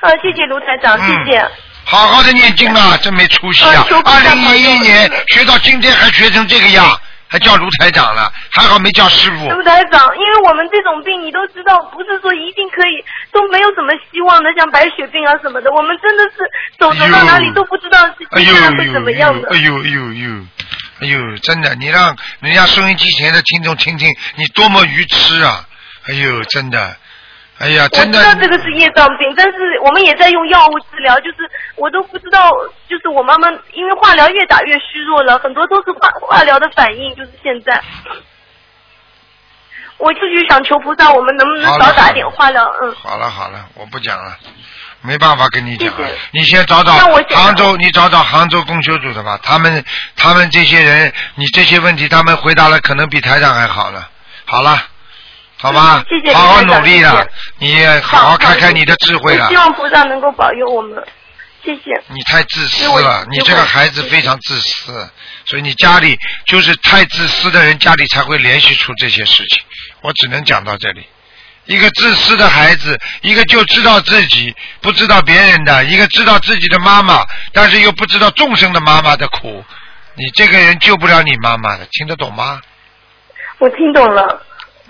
[0.00, 1.46] 好，谢谢卢台长，谢谢。
[1.84, 3.86] 好好的念经啊，真没出息啊！
[4.04, 6.84] 二零一一年学到今天还学成这个样，
[7.28, 9.48] 还叫卢台长了，还好没叫师傅。
[9.50, 17.98] 卢台长，因为我们这种病你都知道，不是说一定可以，都没有什么希望的，像白血病啊什么的，我们真的是走走到哪里都不知道
[18.34, 19.48] 接下来会怎么样的。
[19.50, 20.10] 哎呦哎呦哎呦！
[20.10, 20.46] 哎呦，
[21.42, 25.68] 真的，你让人家收音机前的听众听听，你多么愚痴啊！
[26.08, 26.96] 哎呦，真的，
[27.58, 28.18] 哎呀，真的。
[28.18, 29.52] 我知道这个是业障病，但是
[29.84, 31.38] 我们也在用药物治疗，就是
[31.74, 32.50] 我都不知道，
[32.88, 37.82] 就是我妈妈因为化疗越打越虚弱了，很多都是化化疗的反应，就是现在。
[39.98, 42.64] 我自己想求菩萨，我们能不能少打点化疗？
[42.82, 42.94] 嗯。
[42.94, 44.38] 好了好了，我不讲了。
[45.06, 45.92] 没办法跟你讲，
[46.32, 46.92] 你先找找
[47.30, 49.38] 杭州，你找找杭州供修组的吧。
[49.42, 49.84] 他们
[50.16, 54.10] 他们这些人，你这些问题他们回答了，可能比台长还好了。
[54.44, 54.82] 好了，
[55.56, 56.04] 好吧，
[56.34, 57.26] 好好努力了，
[57.58, 59.48] 你好好开开你的智慧了。
[59.48, 61.02] 希望菩萨能够保佑我们，
[61.64, 62.02] 谢谢。
[62.08, 65.10] 你太自私了，你这个孩子非常自私，
[65.46, 69.62] 所以你家里就是太自私的人，家里才会连续出这些事情。
[70.02, 71.06] 我只能讲到这里。
[71.66, 79.64] 一个自私的孩子，一个就知道自己不知道别人的，一个知道自己的妈妈，但是又不知道众生的妈妈的苦，
[80.14, 82.60] 你这个人救不了你妈妈的，听得懂吗？
[83.58, 84.42] 我听懂了。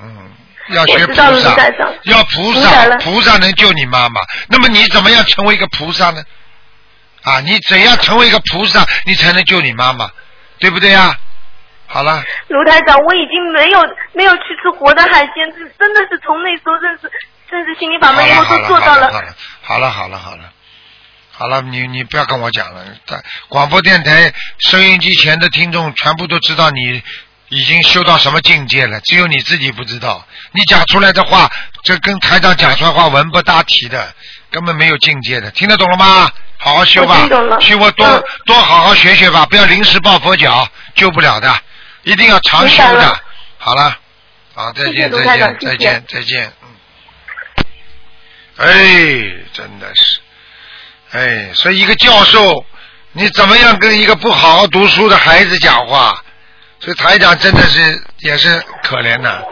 [0.03, 0.31] 嗯，
[0.69, 1.57] 要学菩萨，
[2.03, 4.21] 要菩萨，菩萨能救你妈妈。
[4.49, 6.23] 那么你怎么样成为一个菩萨呢？
[7.23, 10.11] 啊，你怎样成为一个菩萨，你才能救你妈妈，
[10.59, 11.19] 对不对呀？
[11.87, 13.81] 好了，卢台长，我已经没有
[14.13, 17.11] 没有去吃活的海鲜，是真的是从那时候认识
[17.49, 19.11] 认识心理法门以后都做到了。
[19.11, 20.53] 好了好了好了好了，
[21.33, 22.85] 好了，你你不要跟我讲了。
[23.07, 27.03] 在广播电台收音机前的听众全部都知道你
[27.49, 30.27] 已经修到什么境界了，只有你自己不知道。
[30.53, 31.49] 你讲出来的话，
[31.85, 34.13] 这跟台长讲出来话文不搭题的，
[34.51, 35.51] 根本没有境界的。
[35.53, 36.31] 听得懂了吗？
[36.59, 41.55] 好好修吧我听懂了，去我多、嗯多好好学学吧，不要临时抱佛脚，救不了的，
[42.07, 43.19] 一定要常修的。
[43.59, 43.97] 好了，
[44.55, 46.53] 好，再见，再见，再见，再见。
[46.63, 46.69] 嗯。
[48.59, 48.69] 哎，
[49.53, 50.21] 真的是，
[51.11, 52.65] 哎，所以一个教授，
[53.11, 56.15] 你怎么样跟一个不好好读书的孩子讲话？
[56.79, 59.49] 所以台长真的是也是可怜的。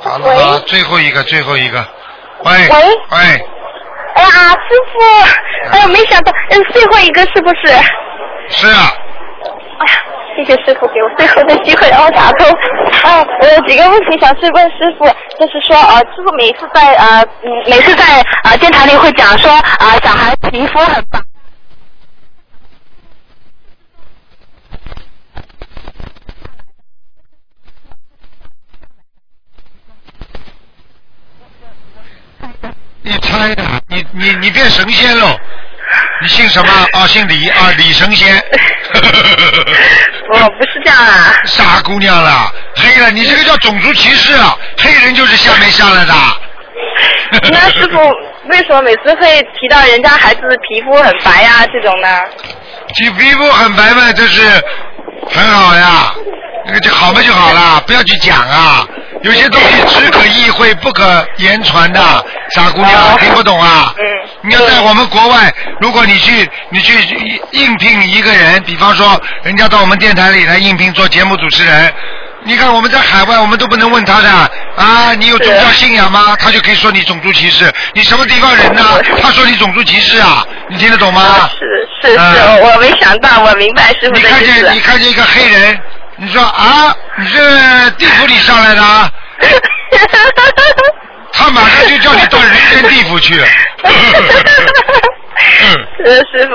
[0.00, 1.84] 好了，好了，最后一个，最后一个，
[2.44, 2.68] 喂，喂
[3.10, 3.18] 喂，
[4.14, 7.66] 哎呀，师傅，哎呀，没想到，嗯，最后一个是不是？
[8.50, 8.92] 是啊，
[10.44, 12.46] 谢谢师傅给我最后的机会让我打通。
[13.02, 15.06] 啊，我有几个问题想去问师傅，
[15.40, 21.24] 就是说，呃，师傅每次在呃，嗯，每次在呃电台里会讲说，啊、小孩皮肤很棒。
[33.00, 35.38] 你猜的，你你你变神仙喽？
[36.20, 36.70] 你姓什么？
[36.92, 38.44] 啊，姓李啊，李神仙。
[40.32, 41.34] 我不是这样啊。
[41.44, 46.14] 傻姑娘了，黑了，你这个叫种族歧视啊，黑人就是下面下来的。
[47.50, 47.98] 那师傅
[48.48, 52.08] 为什么每次会提到人家孩子皮肤很白呀、这种呢？
[53.00, 54.42] 你皮肤很白嘛，就是
[55.30, 56.14] 很好呀，
[56.66, 58.86] 那个就好嘛就好了，不要去讲啊。
[59.24, 62.00] 有些东西只可意会不可言传的，
[62.54, 63.94] 傻姑娘听不懂啊。
[63.96, 64.04] 嗯。
[64.42, 65.50] 你要在我们国外，
[65.80, 66.92] 如果你去你去
[67.52, 71.90] 应聘一个人，比方说人家到我们电台里来应聘做节目主持人，
[72.44, 74.28] 你看我们在海外，我们都不能问他的
[74.76, 76.36] 啊，你有宗教信仰吗？
[76.38, 77.72] 他就可以说你种族歧视。
[77.94, 78.82] 你什么地方人呢？
[79.22, 81.48] 他说你种族歧视啊，你听得懂吗？
[81.58, 84.80] 是是是，嗯我没想到，我明白师傅你看的意思见你。
[84.80, 85.80] 看见一个黑人，
[86.16, 89.10] 你说啊，你是地府里上来的啊？
[91.32, 93.34] 他马上就叫你到人间地府去。
[95.98, 96.54] 是师傅，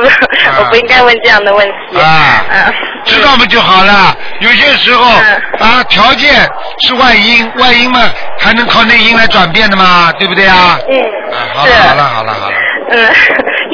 [0.60, 2.00] 我不应该问这样的问题。
[2.00, 2.72] 啊啊，
[3.04, 4.16] 知道不就好了。
[4.40, 6.48] 有些时候嗯啊，条件
[6.82, 8.00] 是外因，外因嘛
[8.40, 10.80] 还能靠内因来转变的嘛，对不对啊？
[10.90, 10.98] 嗯
[11.34, 12.56] 啊，好了好了好了好了，
[12.92, 13.14] 嗯，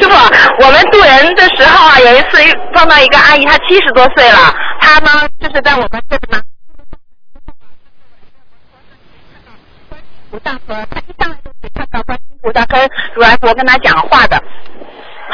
[0.02, 2.42] 师傅，我们渡人的时候啊，有一次
[2.74, 4.54] 碰到一个阿姨，她七十多岁了，
[4.86, 6.44] 他呢就是在我们这边呢。
[10.30, 14.40] 菩萨和他一上来就可以看到观音菩萨跟如来佛跟他讲话的。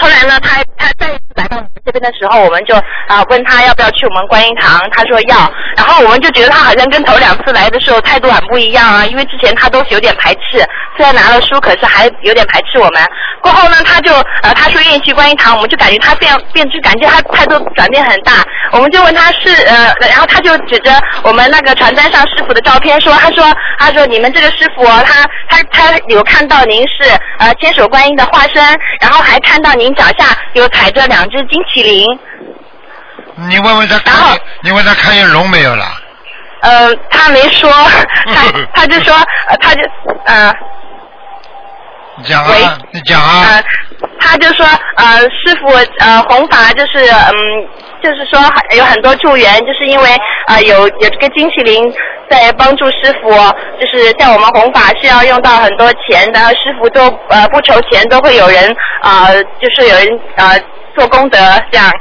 [0.02, 2.76] 后来呢，他他再一次来到我们这边的时候，我们就
[3.08, 5.38] 啊、问他要不要去我们观音堂，他说要。
[5.78, 10.66] 然后我们就觉得他好像跟头两次来的时候态度很不一样啊，因为之前他都是有点排斥，
[10.98, 13.02] 虽然拿了书，可是还有点排斥我们。
[13.42, 18.34] 过后呢，他就呃他说愿意去观音堂，我们就感觉他变变，就感觉他态度转变很大。
[18.72, 20.92] 我们就问他是呃，然后他就指着
[21.24, 23.46] 我们那个传单上师傅的照片说，他说
[23.78, 28.64] 他说你们这个师傅，他他他有看到您是呃千手观音的化身，
[29.02, 32.06] 然后还看到您脚下有踩着两只金麒麟。
[33.48, 35.86] 你问问他看你问他看见龙没有了？
[36.62, 37.72] 呃，他没说，
[38.34, 39.16] 他他就说，
[39.48, 39.82] 呃，他就
[40.26, 40.54] 呃
[42.18, 43.64] 你讲啊，你讲啊呃，，
[44.20, 44.66] 他就说
[44.98, 45.70] 呃，师傅
[46.00, 47.34] 呃弘法就是嗯，
[48.02, 48.40] 就是说
[48.78, 50.10] 有很多助缘，就是因为
[50.48, 51.94] 呃有有这个金麒麟
[52.30, 53.30] 在帮助师傅，
[53.80, 60.60] 就是像我们弘法是要用到很多钱的，师傅都呃不愁钱，都会有人呃就是有人呃
[60.96, 61.38] 做功德
[61.72, 61.92] 这样。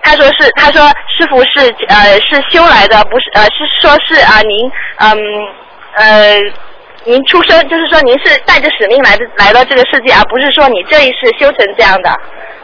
[0.00, 5.18] 他说是，他说师傅是呃是修来的，不是呃是说是啊、您嗯
[5.96, 6.38] 呃
[7.04, 12.10] 您出生就是说您是带着使命来的来到这个世界，而不是说你这一世修成这样的。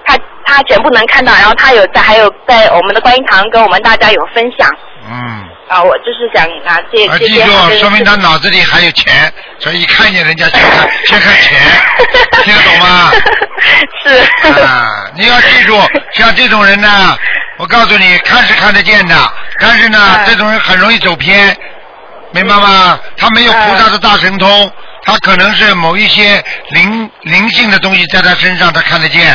[0.06, 4.68] 他他全部能看到，然后他有在还有在我们的观音堂跟我们大家有分享
[5.10, 5.44] 嗯。
[5.66, 11.58] 啊，我就是想啊这啊，这记住说明他脑子里还有钱，所以一看见人家先看先看钱，
[12.42, 13.10] 听得懂吗？
[14.04, 15.80] 是啊，你要记住，
[16.12, 17.16] 像这种人呢，
[17.56, 19.16] 我告诉你，看是看得见的，
[19.58, 21.56] 但是呢，嗯这种人很容易走偏，
[22.32, 23.00] 明白吗？
[23.16, 24.70] 他没有菩萨的大神通，
[25.06, 29.34] 他可能是某一些灵灵性的东西在他身上，他看得见，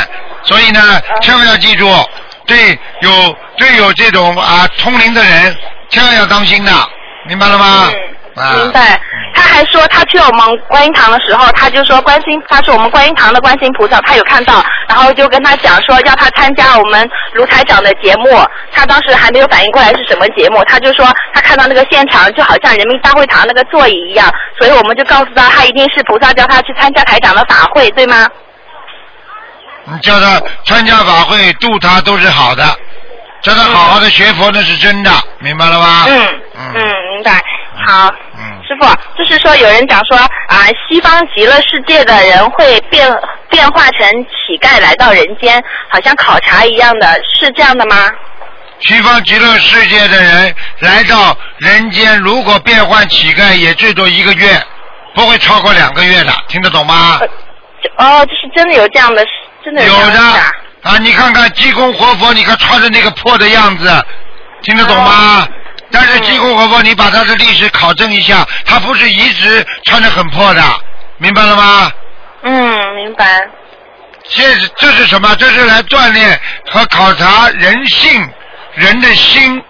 [0.50, 1.88] 所以呢，嗯千万要记住，
[2.48, 3.12] 对有
[3.56, 5.56] 对有这种啊通灵的人，
[5.90, 6.72] 千万要当心的，
[7.28, 7.88] 明白了吗？
[8.36, 9.00] 啊，明白。
[9.36, 18.26] 他还说，他去我们观音堂的时候，他就说观世音，他是我们观音堂的观世音菩萨，他有看到，然后就跟他讲说要他参加我们卢台长的节目。
[18.72, 24.28] 他当时还没有反应过来是什么节目，他就说他看到那个现场就好像人民大会堂那个座椅一样，
[24.58, 28.28] 所以我们就告诉他，他一定是菩萨叫他去参加台长的法会，对吗？
[29.92, 32.64] 你叫他参加法会度他都是好的，
[33.42, 36.06] 叫他好好的学佛那是真的，明白了吗？
[36.08, 36.74] 嗯嗯，
[37.14, 37.42] 明白。
[37.86, 38.86] 好，嗯师傅，
[39.18, 43.10] 就是说有人讲说啊，西方极乐世界的人会变
[43.50, 47.96] 变化成乞丐来到人间，好像考察一样的，是这样的吗？
[48.82, 54.62] 西方极乐世界的人来到人间，如果变换乞丐，也最多一个月，
[55.16, 57.20] 不会超过两个月的，听得懂吗？
[57.98, 59.26] 哦，就是真的有这样的，
[59.70, 60.52] 真的有的啊
[60.82, 64.06] 啊，你看看济公活佛，你看穿的那个破的样子，
[64.64, 65.48] 听得懂吗？
[65.92, 70.64] 但是济公活佛，你把他的历史考证一下，他不是一直穿的很破的，
[71.18, 71.92] 明白了吗？
[72.42, 73.48] 嗯，明白。
[74.32, 75.36] 这是这是什么？
[75.36, 76.40] 这是来锻炼
[76.72, 78.28] 和考察人性、
[78.74, 79.62] 人的心，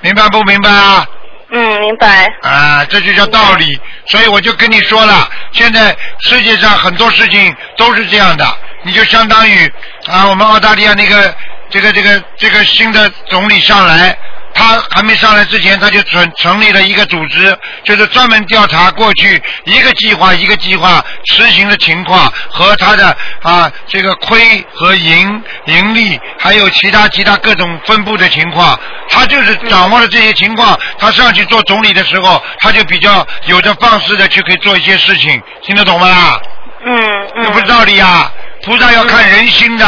[0.00, 1.04] 明白不明白啊？
[1.52, 2.26] 嗯，明白。
[2.42, 3.80] 啊，这就叫道理。
[4.06, 8.46] 所以我就跟你说了，现在世界上很多事情都是这样的，
[8.84, 9.72] 你就相当于
[10.06, 11.34] 啊，我们澳大利亚那个
[11.68, 14.16] 这个这个这个新的总理上来。
[14.60, 28.78] 他还没上来之前，他就成成立了一个组织，就是专门调查过去一个计划一个计划实行的情况和他的啊这个亏和盈盈利，还有其他其他各种分布的情况。
[29.08, 36.38] 他就是掌握了这些情况，他上去做总理的时候，他就比较有着放肆的去可以做一些事情，听得懂吗？
[36.84, 36.94] 嗯
[37.34, 37.44] 嗯。
[37.44, 38.30] 这不是道理啊、
[38.62, 39.86] 菩萨要看人心的，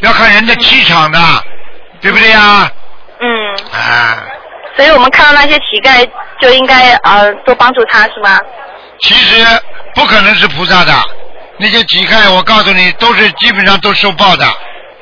[0.00, 1.44] 要看人的气场的，
[2.00, 2.70] 对不对呀？
[3.24, 3.54] 嗯。
[3.72, 4.22] 啊。
[4.76, 6.04] 所以我们看到那些乞丐，
[6.40, 8.40] 就应该呃多帮助他，是吗？
[9.00, 9.44] 其实
[9.94, 10.92] 不可能是菩萨的，
[11.58, 14.44] 那些乞丐，我告诉你，都是基本上都受报的。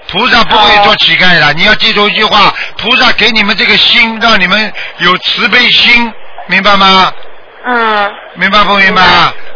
[0.08, 6.12] 菩萨不会做乞丐的，你要记住一句话：菩萨给你们这个心，让你们有慈悲心，
[6.48, 7.10] 明白吗？
[7.64, 8.12] 嗯。
[8.34, 9.02] 明白不明白？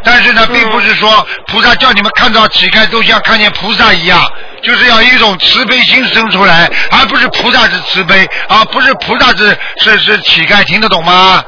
[0.05, 4.21] 但是呢，并不是说菩萨叫你们看到乞丐都像看见菩萨一样，
[4.63, 11.43] 就是要一种慈悲心生出来，而不是菩萨是慈悲，而不是菩萨是是是乞丐，听得懂吗？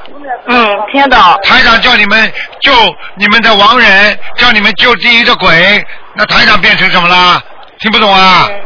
[0.49, 1.39] 嗯，听得懂。
[1.45, 2.73] 台长叫你们救
[3.17, 5.85] 你们的亡人，叫你们救地狱的鬼，
[6.15, 7.41] 那台长变成什么了？
[7.81, 8.49] 听不懂啊？
[8.51, 8.61] 嗯，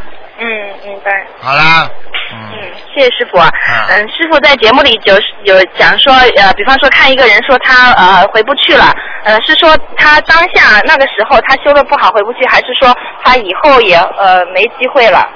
[0.83, 1.25] 明白。
[1.39, 1.87] 好啦，
[2.31, 3.37] 嗯谢谢师傅。
[3.39, 8.91] 嗯，师傅在节目里有有讲说，呃，比方说看一个人说他呃回不去了，
[9.23, 15.27] 呃，是说他当下那个时候他修的不好回不去，还是说他以后也呃没机会了？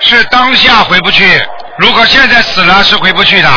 [0.00, 1.24] 是当下回不去，
[1.78, 3.48] 如果现在死了是回不去的，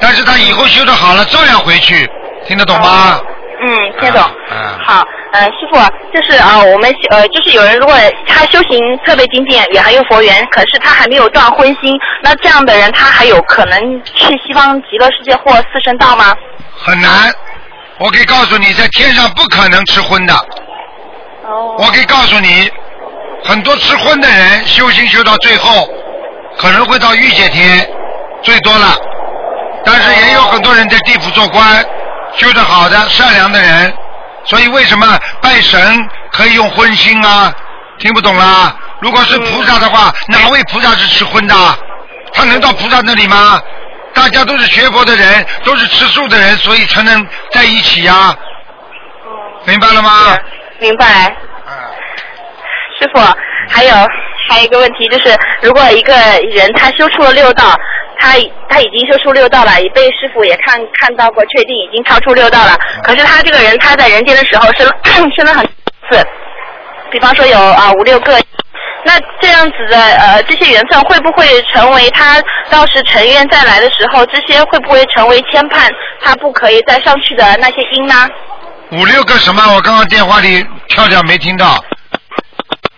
[0.00, 2.08] 但是他以后修的好了照样回去，
[2.46, 3.20] 听得懂吗？
[3.60, 4.30] 嗯，听得懂。
[4.50, 4.78] 嗯。
[4.86, 5.78] 好，呃，师傅，
[6.14, 7.94] 就是啊、我们呃，就是有人如果
[8.26, 16.34] 他修行特别精进，也很有佛缘，可是他还没有断荤心，那这样的人他还有可能去西方极乐世界或四圣道吗？
[16.76, 17.10] 很难。
[17.98, 20.34] 我可以告诉你，在天上不可能吃荤的。
[21.44, 21.74] 哦。
[21.78, 22.70] 我可以告诉你，
[23.44, 25.88] 很多吃荤的人修行修到最后，
[26.56, 27.84] 可能会到御界天，
[28.40, 28.94] 最多了。
[29.84, 31.84] 但是也有很多人在地府做官，
[32.38, 33.94] 修得好的、善良的人。
[34.44, 37.52] 所以为什么拜神可以用荤腥啊？
[37.98, 38.74] 听不懂啦？
[39.00, 41.54] 如果是菩萨的话，哪位菩萨是吃荤的？
[42.32, 43.60] 他能到菩萨那里吗？
[44.14, 48.34] 大家都是学佛的人，都是吃素的人，所以才能在一起呀、
[49.64, 50.36] 明白了吗？
[50.78, 51.36] 明白。
[52.98, 53.20] 师傅，
[53.68, 53.94] 还有
[54.48, 56.14] 还有一个问题就是，如果一个
[56.50, 57.76] 人他修出了六道，
[58.18, 58.34] 他
[58.68, 62.76] 他已经修出六道了，也被师傅也看看到过，确定已经超出六道了。
[63.02, 64.86] 可是他这个人他在人间的时候生
[65.36, 65.72] 生了很多
[66.10, 66.26] 次，
[67.10, 68.38] 比方说有啊五六个。
[69.04, 75.88] 那这样子的呃这些缘分会不会成为他到时成愿再来的时候，这些会不会成为牵绊
[76.20, 78.28] 他不可以再上去的那些因呢？
[78.90, 79.62] 五六个什么？
[79.74, 81.82] 我刚刚电话里跳跳没听到。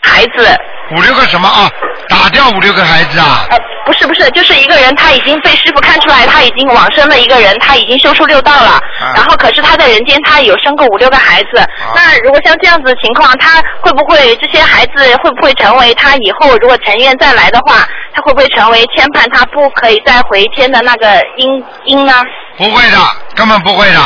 [0.02, 0.56] 孩子。
[0.96, 1.70] 五六个什么啊？
[2.10, 3.46] 打掉五六个孩子啊？
[3.50, 8.72] 呃，不是不是，就是一个人他已经被师傅看出来他已经往生了一个人，他已经修出六道了。
[8.72, 11.64] 啊然后可是他在人间他有生过五六个孩子。
[11.94, 22.12] 那如果像这样子的情况，他会不会这些孩子会不会成为他以后如果成愿再来的话，他会不会成为牵绊他不可以再回天的那个因因呢？
[22.58, 22.98] 不会的，
[23.34, 24.00] 根本不会的。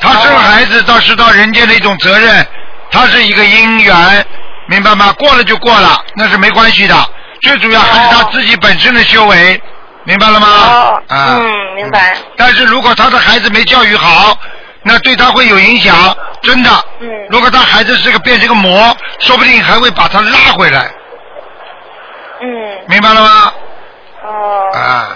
[0.00, 2.46] 他生孩子倒是到人间的一种责任，
[2.90, 4.26] 他是一个因缘，
[4.66, 5.12] 明白吗？
[5.18, 6.94] 过了就过了，那是没关系的。
[7.44, 9.60] 最主要还是他自己本身的修为，
[10.04, 10.48] 明白了吗？
[10.48, 11.38] 哦，啊。
[11.38, 12.16] 嗯，明白。
[12.38, 14.36] 但是如果他的孩子没教育好，
[14.82, 15.94] 那对他会有影响，
[16.40, 16.70] 真的。
[17.00, 17.08] 嗯。
[17.28, 20.90] 如果他孩子是个变成个魔，说不定还会把他拉回来，
[22.40, 22.48] 嗯。
[22.88, 23.52] 明白了吗？
[24.24, 24.70] 哦。
[24.74, 25.08] 啊，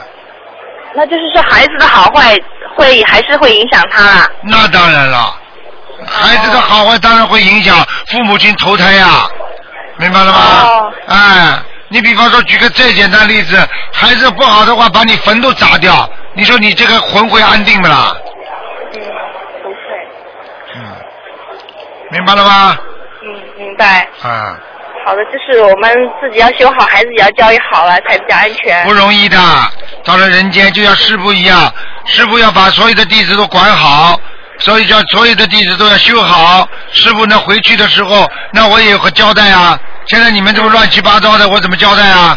[0.94, 2.36] 那就是说孩子的好坏
[2.76, 4.28] 会还是会影响他啊。
[4.42, 5.34] 那当然了，
[6.06, 7.74] 孩子的好坏当然会影响
[8.09, 9.26] 父母亲投胎呀、
[9.96, 10.38] 明白了吗？
[10.38, 11.59] 哦哎，
[11.90, 13.56] 你比方说举个最简单例子，
[13.93, 18.15] 孩子不好的话，把你坟都砸掉，你说你这个魂会安定不啦？
[18.93, 19.01] 嗯，
[19.62, 19.77] 不会。
[20.77, 20.82] 嗯，
[22.10, 22.77] 明白了吗？
[23.24, 24.06] 嗯，明白。
[24.23, 24.59] 啊，
[25.06, 25.90] 好的，就是我们
[26.20, 28.85] 自己要修好，孩子也要教育好了，才比较安全。
[28.85, 29.39] 不容易的，
[30.05, 31.73] 到了人间就像师傅一样，
[32.05, 34.20] 师傅要把所有的弟子都管好，
[34.59, 36.69] 所以叫所有的弟子都要修好。
[36.93, 39.78] 师傅呢回去的时候，那我也有个交代啊。
[40.09, 42.36] 现在你们这么乱七八糟的，我怎么交代啊？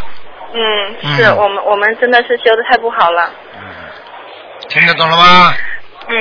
[0.54, 3.30] 嗯，是嗯我们我们真的是修的太不好了。
[3.56, 3.62] 嗯
[4.70, 5.54] 听得懂了吗？
[6.08, 6.16] 嗯，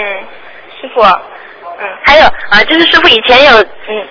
[0.81, 4.09] 师傅，嗯，还有啊，就是师傅以前有嗯，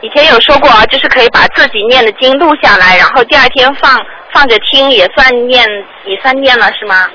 [0.00, 4.00] 以前有说过啊，就是可以把自己念的经录下来，然后第二天放
[4.32, 5.64] 放着听，也算念
[6.04, 7.08] 也算念了是吗？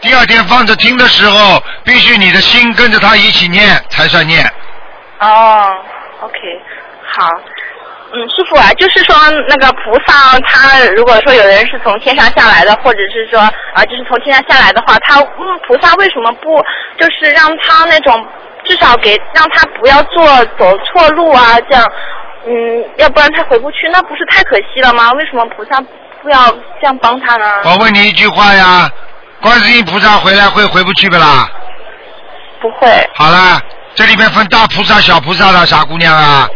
[0.00, 4.42] 第二天放着听的时候，必须你的心跟着他一起念才算念。
[5.20, 5.76] 哦
[6.20, 6.34] ，OK，
[7.12, 7.28] 好。
[8.12, 9.14] 嗯，师傅啊，就是说
[9.48, 16.60] 那个菩萨，他如果说有人是从天上下来的，或者是说啊，就是从天上下来的话，他嗯，菩萨为什么不
[16.98, 18.26] 就是让他那种
[18.64, 20.26] 至少给让他不要做
[20.58, 21.86] 走错路啊，这样，
[22.48, 25.12] 嗯，要不然他回不去，那不是太可惜了吗？
[25.12, 25.80] 为什么菩萨
[26.20, 26.50] 不要
[26.80, 27.46] 这样帮他呢？
[27.64, 28.90] 我问你一句话呀，
[29.40, 31.48] 观世音菩萨回来会回不去不啦？
[32.60, 32.88] 不会。
[33.14, 33.60] 好啦，
[33.94, 36.48] 这里面分大菩萨、小菩萨了，傻姑娘啊。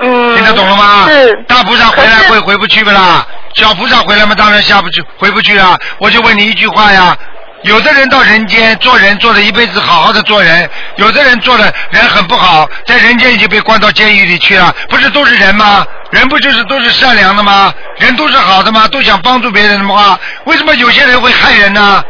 [0.00, 0.36] 嗯。
[0.36, 1.06] 听得懂了吗？
[1.08, 1.34] 是。
[1.48, 3.26] 大菩萨回来会回不去不啦？
[3.54, 5.76] 小菩萨回来嘛，当然下不去，回不去啊。
[5.98, 7.16] 我就问你一句话呀。
[7.62, 15.84] 有的人到人间做人做了一辈子好好的做人，有的人做的人很不好，在人间已经被关到监狱里去了，不是都是人吗？
[16.10, 17.72] 人不就是都是善良的吗？
[17.98, 18.86] 人都是好的吗？
[18.86, 22.04] 都想帮助别人的话，为什么有些人会害人呢？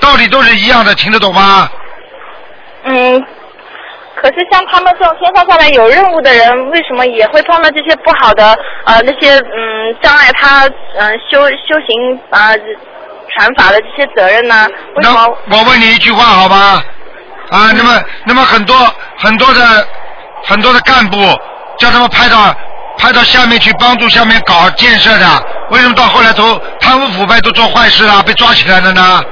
[0.00, 1.68] 道理都是一样的，听得懂吗？
[2.84, 3.24] 嗯，
[4.20, 12.52] 可是像他们这种天上下来有任务的人，为什么也会碰到这些不好的呃那些嗯障碍他嗯、呃修修行啊、
[13.32, 14.66] 传法的这些责任呢？
[14.96, 15.38] 为什么？
[15.50, 16.82] 我问你一句话好吧？
[17.50, 18.76] 啊，那么那么很多
[19.18, 19.86] 很多的
[20.44, 21.16] 很多的干部
[21.78, 22.54] 叫他们派到
[22.98, 25.26] 派到下面去帮助下面搞建设的，
[25.70, 29.22] 为什么到后来都贪污腐败都做坏事了，被抓起来了呢？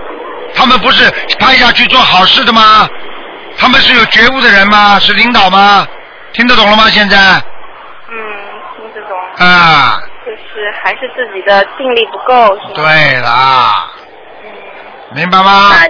[0.54, 2.88] 他们不是派下去做好事的吗？
[3.58, 4.98] 他们是有觉悟的人吗？
[4.98, 5.86] 是领导吗？
[6.32, 6.84] 听得懂了吗？
[6.90, 8.16] 现在嗯，
[8.76, 9.18] 听得懂。
[9.46, 12.74] 啊，就是还是自己的定力不够，是？
[12.74, 13.90] 对啦，
[15.14, 15.70] 明白吗？
[15.72, 15.86] 那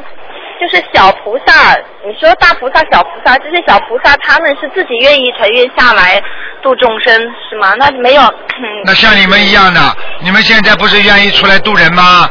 [0.59, 1.75] 就是小菩萨，
[2.07, 6.23] 你说大菩萨、小菩萨，这些小菩萨他们是自己愿意成愿下来
[6.63, 7.13] 度众生
[7.51, 7.75] 是吗？
[7.77, 9.81] 那没有，嗯那像你们一样的，
[10.21, 12.29] 你们现在不是愿意出来度人吗？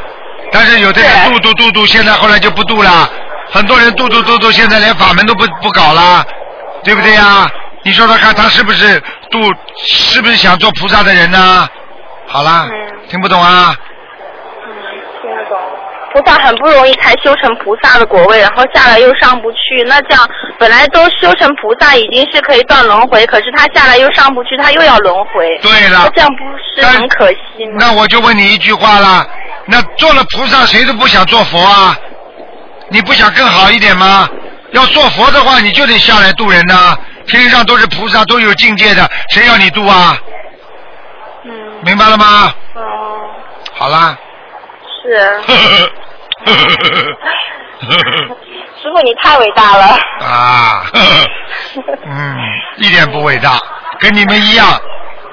[0.52, 3.10] 但是有的人度度度度，现在后来就不度了。
[3.52, 6.26] 很多人渡渡渡渡，现在连法门都不不搞了，
[6.84, 7.48] 对不对呀？
[7.84, 9.00] 你说说看，他是不是
[9.30, 9.40] 渡？
[9.78, 11.70] 是不是想做菩萨的人呢？
[12.28, 12.68] 好啦，
[13.10, 13.76] 听不懂啊？
[14.66, 14.74] 嗯
[15.22, 15.58] 听得懂。
[16.14, 19.84] 菩萨很不容易才修成菩萨的果位，然后下来又上不去。
[19.86, 20.28] 那这样
[20.58, 25.60] 本来都修成菩萨已经是可以断轮回，可是他下来又上不去，他又要轮回。
[25.62, 27.78] 对了这样不是很可惜吗？
[27.78, 29.28] 那我就问你一句话啦，
[29.66, 31.96] 那做了菩萨，谁都不想做佛啊？
[32.96, 34.30] 你不想更好一点吗？
[34.72, 36.98] 要做佛的话，你就得下来渡人呐、
[37.28, 40.18] 天上都是菩萨，都有境界的，谁要你渡啊？
[41.44, 41.52] 嗯。
[41.84, 42.54] 明白了吗？
[42.74, 42.82] 哦，
[43.74, 44.18] 好啦。
[45.04, 45.42] 是。
[48.82, 50.00] 师傅，你太伟大了。
[50.22, 50.86] 啊，
[52.08, 52.38] 嗯，
[52.78, 53.60] 一点不伟大，
[54.00, 54.68] 跟你们一样，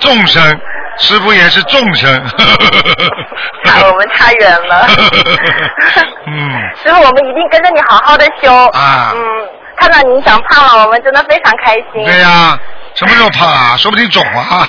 [0.03, 0.61] 众生，
[0.99, 2.11] 师傅也是众生。
[3.65, 4.87] 差我们差远了。
[6.27, 6.53] 嗯，
[6.83, 8.53] 师傅，我们一定跟着你好好的修。
[8.73, 9.19] 啊嗯，
[9.77, 12.05] 看到你长胖了，我们真的非常开心。
[12.05, 12.59] 对呀、
[12.95, 13.77] 什么时候胖啊？
[13.79, 14.67] 说不定肿啊。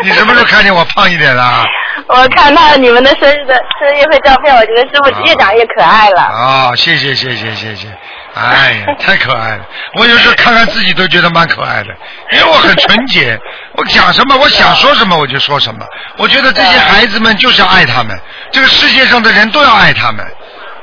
[0.00, 1.64] 你什么时候看见我胖一点了？
[2.08, 6.22] 我看到你们的生日的生日会照片，我觉得师傅越长越可爱了。
[6.22, 7.86] 啊、谢谢谢谢谢谢，
[8.34, 9.64] 哎呀， 太可爱了！
[9.96, 11.88] 我有时候看看自己都觉得蛮可爱的，
[12.32, 13.38] 因为我很纯洁，
[13.74, 15.84] 我讲什么我想说什么我就说什么。
[16.16, 18.18] 我觉得这些孩子们就是要爱他们，
[18.50, 20.26] 这个世界上的人都要爱他们，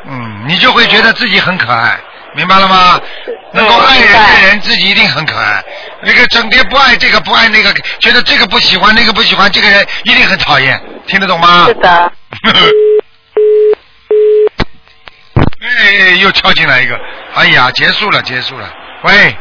[0.07, 1.97] 嗯，你就会觉得自己很可爱，
[2.35, 2.99] 明白了吗？
[3.51, 5.63] 能够爱人的人自己一定很可爱，
[6.03, 11.65] 那个整天不爱这个不爱那个，觉得这个不喜欢那个不喜欢，这个人一定很讨厌，听得懂吗？
[11.67, 12.11] 是的。
[15.77, 16.99] 哎，又跳进来一个，
[17.35, 18.67] 哎呀，结束了，结束了。
[19.03, 19.37] 喂，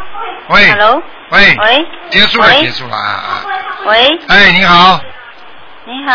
[0.48, 1.02] 喂 Hello？
[1.30, 3.44] 喂，喂，结束了，结束了啊啊！
[3.86, 5.00] 喂，哎，你好，
[5.84, 6.14] 你好，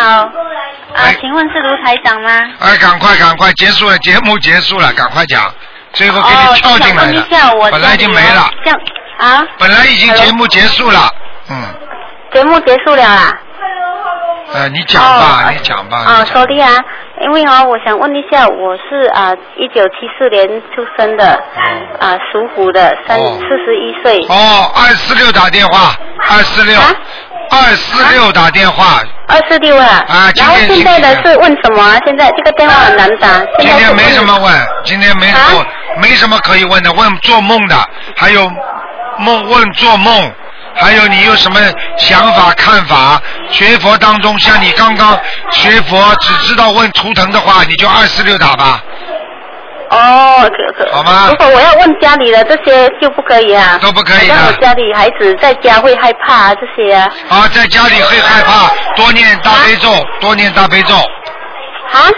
[0.95, 2.30] 啊，请问是卢台长吗？
[2.60, 5.53] 哎，赶快赶快，结束了，节目结束了，赶快讲。
[5.94, 8.80] 最后给哦你跳进来一下我了，本来已经没了，这样
[9.19, 9.45] 啊？
[9.60, 11.11] 本来已经节目结束了，
[11.49, 11.64] 嗯，
[12.34, 13.31] 节目结束了啊？
[14.53, 15.98] 呃，你讲吧，你讲吧。
[15.99, 16.84] 啊，说的啊，
[17.23, 20.45] 因为哈、我想问一下，我是啊一九七四年
[20.75, 21.41] 出生的，
[21.99, 24.19] 啊属虎的，三四十一岁。
[24.27, 25.95] 哦，二四六打电话，
[26.29, 26.77] 二四六，
[27.49, 29.01] 二四六打电话。
[29.27, 30.03] 二四六啊。
[30.09, 31.97] 啊，今然后天现在的是问什么啊？
[32.05, 33.39] 现在这个电话很难打。
[33.57, 37.75] 今天没什么问问，今天没什么问，没什么可以问的，问做梦的，
[38.17, 38.51] 还有
[39.19, 40.31] 梦问做梦，
[40.75, 41.59] 还有你有什么
[41.97, 43.21] 想法看法？
[43.51, 45.19] 学佛当中，像你刚刚
[45.51, 48.81] 学佛只知道问图腾的话，你就二四六打吧。
[49.89, 50.91] 哦，可可。
[50.91, 53.77] 好吗如果我要问家里的这些就不可以啊？
[53.79, 57.07] 都不可以的好像我家里孩子在家会害怕啊，这些啊。
[57.29, 59.89] 啊，在家里会害怕，多念大悲咒，
[60.19, 60.95] 多念大悲咒。
[60.95, 62.09] 啊？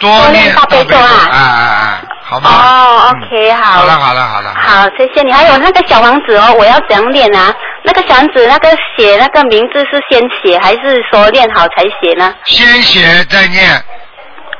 [0.00, 2.50] 多念大悲咒啊哎哎哎，好吗？
[2.50, 3.72] 哦，OK，好。
[3.80, 4.54] 好了好了好了。
[4.56, 5.30] 好，谢谢你。
[5.30, 7.54] 还有那个小王子哦，我要怎样练啊？
[7.82, 12.34] 那个小王子那个写那个名字是先写还是说练好才写呢？
[12.46, 13.70] 先写再念。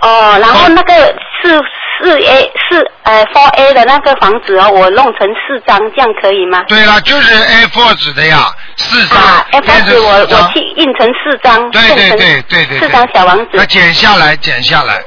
[0.03, 0.95] 哦，然后那个
[1.43, 1.61] 四
[2.03, 6.65] 四 A 四呃 Four A 的那个房子哦，我弄成四张，这样可以吗？
[6.69, 9.19] 对了，就是 A four 纸的呀，四张。
[9.19, 12.79] 啊，F 变成纸我我去印成四张，对对对对对。
[12.79, 15.03] 四张小王子那剪下来，剪下来，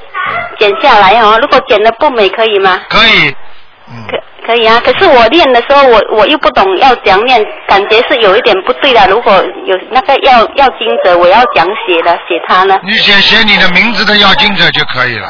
[0.59, 1.37] 剪下来哦。
[1.41, 2.79] 如果剪的不美可以吗？
[2.89, 3.35] 可以。
[4.09, 4.17] 可
[4.47, 9.05] 可以啊，可是我练的时候，我我又不懂要怎样练，感觉是有一点不对的。
[9.07, 12.77] 如果有那个要要经者，我要讲写的写他呢？
[12.83, 15.27] 你写写你的名字的要经者就可以了。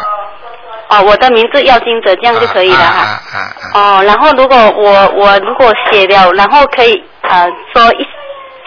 [0.89, 2.83] 哦，我的名字要金者，这样就可以了哈。
[2.83, 3.97] 啊啊啊！
[3.99, 8.05] 哦，然后如果我我如果写了，然后可以呃说一，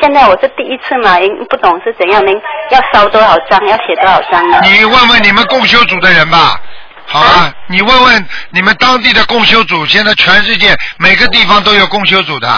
[0.00, 2.34] 现在我是第一次嘛，您不懂是怎样，您
[2.70, 4.60] 要烧多少张，要写多少张呢？
[4.62, 6.60] 你问问你们共修组的人吧。
[7.08, 12.48] 好啊，你问问你们当地的共修组，现在全世界每个地方都有共修组的。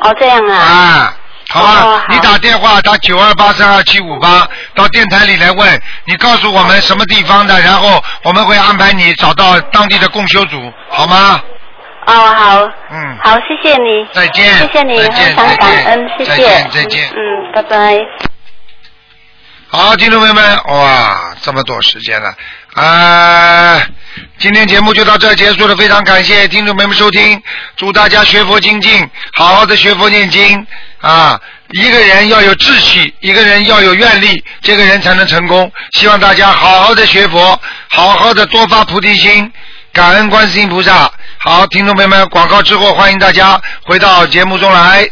[0.00, 0.54] 哦，这样啊。
[0.54, 1.14] 啊，
[1.50, 11.40] 好吧，哦你打电话打九二八三二七五八到电台里来问，你告诉我们什么地方的，然后我们会安排你找到当地的共修组，好吗？
[12.06, 12.70] 哦，好。
[12.90, 13.18] 嗯。
[13.22, 14.06] 好，谢谢你。
[14.12, 16.30] 再见谢谢你，再见非常感恩，谢谢。
[16.30, 17.98] 再见再见嗯，嗯拜拜。
[19.68, 22.32] 好，听众朋友们，哇，这么多时间了
[22.74, 23.80] 啊！
[24.38, 27.40] 今天节目就到这结束了，非常感谢听众朋友们收听，
[27.76, 30.66] 祝大家学佛精进，好好的学佛念经
[31.00, 31.40] 啊！
[31.70, 35.70] 一个人要有志气，一个人要有愿力，这个人才能成功。
[35.92, 39.50] 希望大家好好的学佛，好好的多发菩提心，
[39.92, 41.10] 感恩观世音菩萨。
[41.38, 45.08] 好，听众朋友们，广告之后欢迎大家回到节目中来。